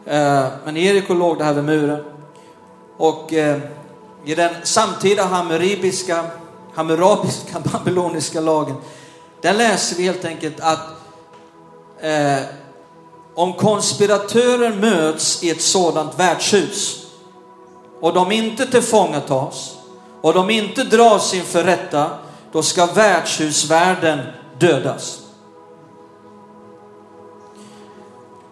Eh, 0.06 0.46
men 0.66 0.76
Jeriko 0.76 1.14
låg 1.14 1.38
där 1.38 1.54
vid 1.54 1.64
muren. 1.64 2.04
Och 2.98 3.34
eh, 3.34 3.60
i 4.26 4.36
den 4.36 4.54
samtida 4.64 5.24
hammurabiska, 5.24 6.26
hammurabiska 6.74 7.60
babyloniska 7.72 8.42
lagen, 8.42 8.76
där 9.42 9.54
läser 9.54 9.96
vi 9.96 10.04
helt 10.04 10.26
enkelt 10.26 10.60
att 10.60 10.88
eh, 12.00 12.44
om 13.36 13.54
konspiratörer 13.54 14.76
möts 14.76 15.44
i 15.44 15.50
ett 15.50 15.62
sådant 15.62 16.20
värdshus 16.20 17.08
och 18.00 18.14
de 18.14 18.32
inte 18.32 18.66
tillfångatas 18.66 19.78
och 20.22 20.34
de 20.34 20.50
inte 20.50 20.84
dras 20.84 21.34
inför 21.34 21.64
rätta, 21.64 22.10
då 22.52 22.62
ska 22.62 22.86
värdshusvärden 22.86 24.20
dödas. 24.60 25.20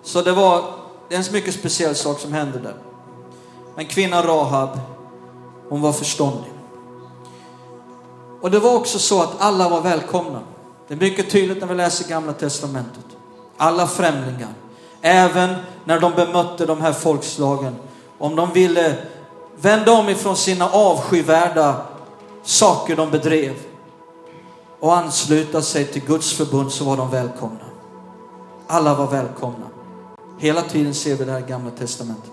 Så 0.03 0.21
det 0.21 0.31
var 0.31 0.80
det 1.11 1.17
är 1.17 1.27
en 1.27 1.33
mycket 1.33 1.53
speciell 1.53 1.95
sak 1.95 2.19
som 2.19 2.33
hände 2.33 2.59
där. 2.59 2.75
Men 3.75 3.85
kvinnan 3.85 4.23
Rahab, 4.23 4.79
hon 5.69 5.81
var 5.81 5.93
förståndig. 5.93 6.51
Och 8.41 8.51
det 8.51 8.59
var 8.59 8.75
också 8.75 8.99
så 8.99 9.21
att 9.21 9.41
alla 9.41 9.69
var 9.69 9.81
välkomna. 9.81 10.39
Det 10.87 10.93
är 10.93 10.97
mycket 10.97 11.29
tydligt 11.29 11.61
när 11.61 11.67
vi 11.67 11.75
läser 11.75 12.09
gamla 12.09 12.33
testamentet. 12.33 13.05
Alla 13.57 13.87
främlingar, 13.87 14.53
även 15.01 15.55
när 15.83 15.99
de 15.99 16.11
bemötte 16.11 16.65
de 16.65 16.81
här 16.81 16.93
folkslagen, 16.93 17.75
om 18.17 18.35
de 18.35 18.53
ville 18.53 18.95
vända 19.61 19.91
om 19.91 20.09
ifrån 20.09 20.35
sina 20.35 20.69
avskyvärda 20.69 21.81
saker 22.43 22.95
de 22.95 23.11
bedrev 23.11 23.55
och 24.79 24.97
ansluta 24.97 25.61
sig 25.61 25.85
till 25.85 26.05
Guds 26.05 26.33
förbund 26.33 26.71
så 26.71 26.85
var 26.85 26.97
de 26.97 27.09
välkomna. 27.09 27.65
Alla 28.67 28.93
var 28.93 29.07
välkomna. 29.07 29.65
Hela 30.41 30.61
tiden 30.61 30.93
ser 30.93 31.15
vi 31.15 31.25
det 31.25 31.31
här 31.31 31.39
i 31.39 31.49
gamla 31.49 31.71
testamentet. 31.71 32.31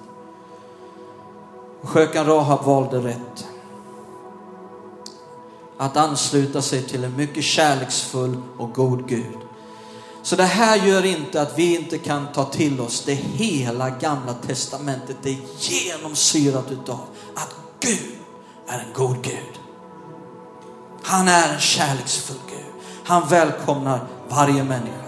Skökan 1.82 2.26
Rahab 2.26 2.64
valde 2.64 2.98
rätt. 2.98 3.46
Att 5.76 5.96
ansluta 5.96 6.62
sig 6.62 6.82
till 6.82 7.04
en 7.04 7.16
mycket 7.16 7.44
kärleksfull 7.44 8.36
och 8.58 8.72
god 8.72 9.08
Gud. 9.08 9.38
Så 10.22 10.36
det 10.36 10.44
här 10.44 10.86
gör 10.86 11.04
inte 11.04 11.42
att 11.42 11.58
vi 11.58 11.76
inte 11.76 11.98
kan 11.98 12.32
ta 12.32 12.44
till 12.44 12.80
oss 12.80 13.04
det 13.04 13.14
hela 13.14 13.90
gamla 13.90 14.34
testamentet. 14.34 15.16
Det 15.22 15.30
är 15.30 15.38
genomsyrat 15.58 16.70
utav 16.70 17.00
att 17.34 17.54
Gud 17.80 18.18
är 18.66 18.78
en 18.78 18.92
god 18.94 19.22
Gud. 19.22 19.60
Han 21.02 21.28
är 21.28 21.54
en 21.54 21.60
kärleksfull 21.60 22.40
Gud. 22.50 22.82
Han 23.04 23.28
välkomnar 23.28 24.06
varje 24.28 24.64
människa. 24.64 25.07